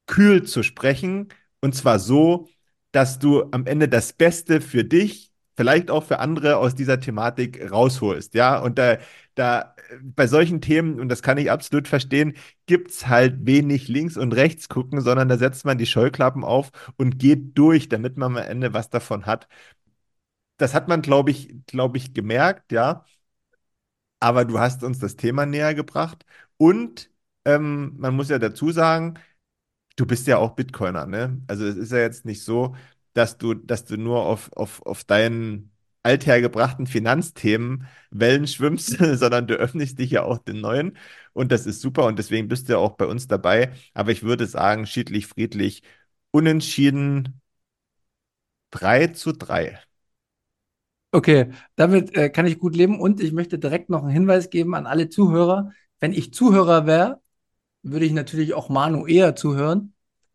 [0.07, 1.29] kühl zu sprechen.
[1.61, 2.47] Und zwar so,
[2.91, 7.71] dass du am Ende das Beste für dich, vielleicht auch für andere aus dieser Thematik
[7.71, 8.33] rausholst.
[8.33, 8.97] Ja, und da,
[9.35, 12.33] da bei solchen Themen, und das kann ich absolut verstehen,
[12.65, 16.71] gibt es halt wenig links und rechts gucken, sondern da setzt man die Scheuklappen auf
[16.97, 19.47] und geht durch, damit man am Ende was davon hat.
[20.57, 23.05] Das hat man, glaube ich, glaube ich, gemerkt, ja.
[24.19, 26.25] Aber du hast uns das Thema näher gebracht.
[26.57, 27.11] Und
[27.45, 29.15] ähm, man muss ja dazu sagen,
[29.95, 31.41] Du bist ja auch Bitcoiner, ne?
[31.47, 32.75] Also es ist ja jetzt nicht so,
[33.13, 35.71] dass du, dass du nur auf, auf, auf deinen
[36.03, 40.97] althergebrachten Finanzthemen Wellen schwimmst, sondern du öffnest dich ja auch den neuen.
[41.33, 43.71] Und das ist super und deswegen bist du ja auch bei uns dabei.
[43.93, 45.81] Aber ich würde sagen, schiedlich, friedlich,
[46.31, 47.41] unentschieden
[48.71, 49.79] 3 zu 3.
[51.11, 54.75] Okay, damit äh, kann ich gut leben und ich möchte direkt noch einen Hinweis geben
[54.75, 55.71] an alle Zuhörer.
[55.99, 57.21] Wenn ich Zuhörer wäre,
[57.85, 59.93] würde ich natürlich auch Manu eher zuhören,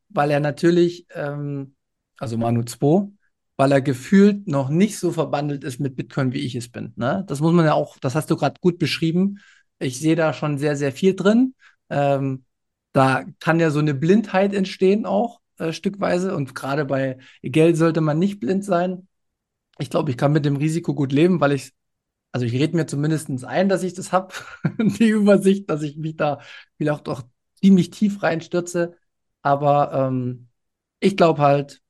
[0.09, 1.75] weil er natürlich, ähm,
[2.19, 3.11] also Manu 2,
[3.57, 6.95] weil er gefühlt noch nicht so verbandelt ist mit Bitcoin, wie ich es bin.
[6.97, 7.25] Ne?
[7.27, 9.39] Das muss man ja auch, das hast du gerade gut beschrieben.
[9.79, 11.55] Ich sehe da schon sehr, sehr viel drin.
[11.91, 12.45] Ähm,
[12.93, 18.01] da kann ja so eine Blindheit entstehen auch äh, stückweise und gerade bei Geld sollte
[18.01, 19.09] man nicht blind sein.
[19.79, 21.73] Ich glaube, ich kann mit dem Risiko gut leben, weil ich,
[22.33, 24.35] also ich rede mir zumindest ein, dass ich das habe,
[24.79, 26.41] die Übersicht, dass ich mich da
[26.79, 27.23] vielleicht auch
[27.63, 28.97] ziemlich tief reinstürze.
[29.43, 30.49] Aber ähm,
[31.01, 31.83] ich glaube halt,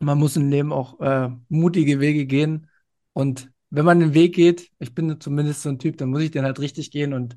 [0.00, 2.68] man muss im Leben auch äh, mutige Wege gehen.
[3.12, 6.30] Und wenn man den Weg geht, ich bin zumindest so ein Typ, dann muss ich
[6.30, 7.12] den halt richtig gehen.
[7.12, 7.36] Und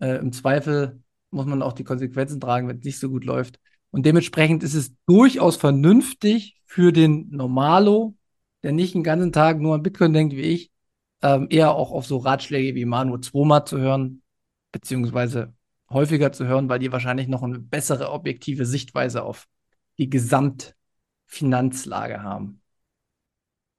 [0.00, 3.58] äh, im Zweifel muss man auch die Konsequenzen tragen, wenn es nicht so gut läuft.
[3.90, 8.16] Und dementsprechend ist es durchaus vernünftig für den Normalo,
[8.62, 10.70] der nicht den ganzen Tag nur an Bitcoin denkt wie ich,
[11.22, 14.22] ähm, eher auch auf so Ratschläge wie Manu Zwoma zu hören,
[14.72, 15.54] beziehungsweise
[15.92, 19.48] häufiger zu hören, weil die wahrscheinlich noch eine bessere objektive Sichtweise auf
[19.98, 22.60] die Gesamtfinanzlage haben.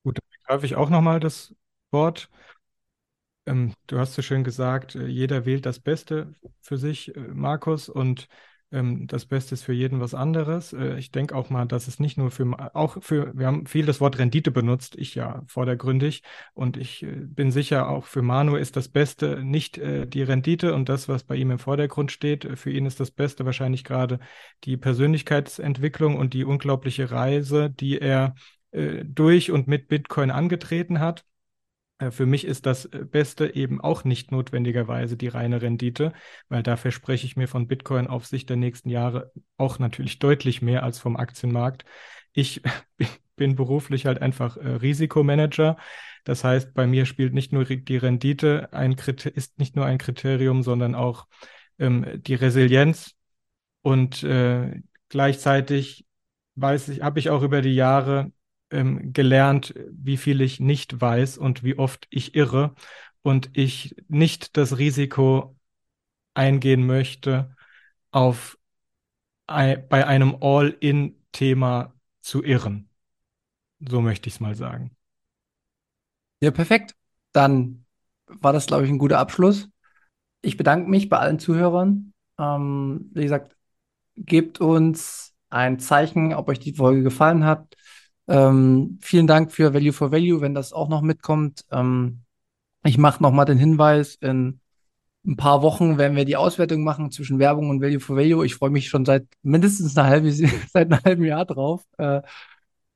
[0.03, 1.55] Gut, dann greife ich auch nochmal das
[1.91, 2.29] Wort.
[3.45, 7.89] Ähm, du hast so schön gesagt, äh, jeder wählt das Beste für sich, äh, Markus.
[7.89, 8.27] Und
[8.73, 10.73] ähm, das Beste ist für jeden was anderes.
[10.73, 13.85] Äh, ich denke auch mal, dass es nicht nur für, auch für, wir haben viel
[13.85, 16.23] das Wort Rendite benutzt, ich ja vordergründig.
[16.53, 20.73] Und ich äh, bin sicher, auch für Manu ist das Beste nicht äh, die Rendite
[20.73, 22.47] und das, was bei ihm im Vordergrund steht.
[22.57, 24.19] Für ihn ist das Beste wahrscheinlich gerade
[24.63, 28.35] die Persönlichkeitsentwicklung und die unglaubliche Reise, die er
[28.71, 31.25] äh, durch und mit Bitcoin angetreten hat.
[32.03, 36.13] Äh, für mich ist das äh, Beste eben auch nicht notwendigerweise die reine Rendite,
[36.49, 40.61] weil da verspreche ich mir von Bitcoin auf Sicht der nächsten Jahre auch natürlich deutlich
[40.61, 41.85] mehr als vom Aktienmarkt.
[42.33, 42.61] Ich
[43.35, 45.77] bin beruflich halt einfach äh, Risikomanager.
[46.23, 48.93] Das heißt, bei mir spielt nicht nur die Rendite ein
[49.33, 51.27] ist nicht nur ein Kriterium, sondern auch
[51.79, 53.15] ähm, die Resilienz.
[53.81, 56.05] Und äh, gleichzeitig
[56.55, 58.31] weiß ich, habe ich auch über die Jahre
[58.73, 62.75] ähm, gelernt, wie viel ich nicht weiß und wie oft ich irre
[63.21, 65.55] und ich nicht das Risiko
[66.33, 67.55] eingehen möchte,
[68.11, 68.57] auf
[69.45, 72.89] bei einem All-in-Thema zu irren.
[73.79, 74.95] So möchte ich es mal sagen.
[76.41, 76.95] Ja, perfekt.
[77.33, 77.85] Dann
[78.25, 79.69] war das, glaube ich, ein guter Abschluss.
[80.41, 82.13] Ich bedanke mich bei allen Zuhörern.
[82.39, 83.55] Ähm, wie gesagt,
[84.15, 87.75] gebt uns ein Zeichen, ob euch die Folge gefallen hat.
[88.27, 91.65] Ähm, vielen Dank für Value for Value, wenn das auch noch mitkommt.
[91.71, 92.23] Ähm,
[92.83, 94.59] ich mache nochmal den Hinweis, in
[95.25, 98.45] ein paar Wochen werden wir die Auswertung machen zwischen Werbung und Value for Value.
[98.45, 100.31] Ich freue mich schon seit mindestens eine halbe,
[100.73, 101.85] seit einem halben Jahr drauf.
[101.97, 102.21] Äh,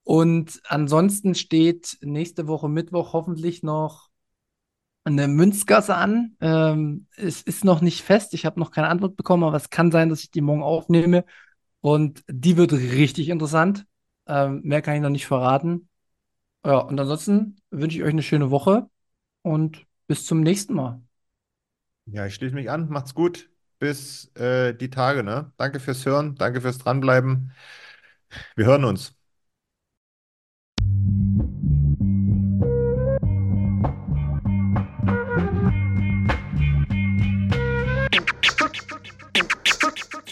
[0.04, 4.10] und ansonsten steht nächste Woche Mittwoch hoffentlich noch
[5.04, 6.36] eine Münzgasse an.
[6.41, 8.34] Ähm, es ist noch nicht fest.
[8.34, 11.26] Ich habe noch keine Antwort bekommen, aber es kann sein, dass ich die morgen aufnehme.
[11.82, 13.86] Und die wird richtig interessant.
[14.28, 15.90] Ähm, mehr kann ich noch nicht verraten.
[16.66, 18.90] Ja, und ansonsten wünsche ich euch eine schöne Woche
[19.44, 21.02] und bis zum nächsten Mal.
[22.06, 22.90] Ja, ich schließe mich an.
[22.90, 23.49] Macht's gut.
[23.80, 25.52] Bis äh, die Tage, ne?
[25.58, 27.52] Danke fürs Hören, danke fürs Dranbleiben.
[28.56, 29.16] Wir hören uns.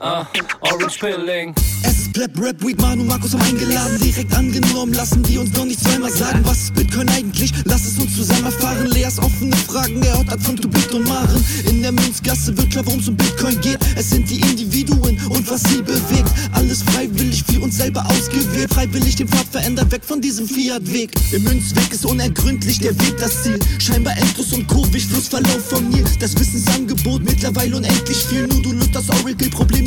[0.00, 0.26] ah,
[0.60, 1.54] Orange Pilling.
[1.82, 5.64] Es ist Pleb, Rap, Weed, Manu, Markus haben eingeladen, direkt angenommen, lassen die uns noch
[5.64, 7.52] nicht zweimal sagen, was ist Bitcoin eigentlich?
[7.64, 11.44] Lass es uns zusammen erfahren, Leas offene Fragen, er hat von Tubit und Maren.
[11.68, 15.50] In der Münzgasse wird klar, worum es um Bitcoin geht, es sind die Individuen und
[15.50, 16.30] was sie bewegt.
[16.52, 21.10] Alles freiwillig für uns selber ausgewählt, freiwillig den Pfad verändert, weg von diesem Fiat-Weg.
[21.32, 26.04] Im Münzweg ist unergründlich der Weg das Ziel, scheinbar endlos und kurvig, Flussverlauf von mir.
[26.18, 29.86] Das Wissensangebot mittlerweile unendlich viel, nur du löst das Oracle-Problem,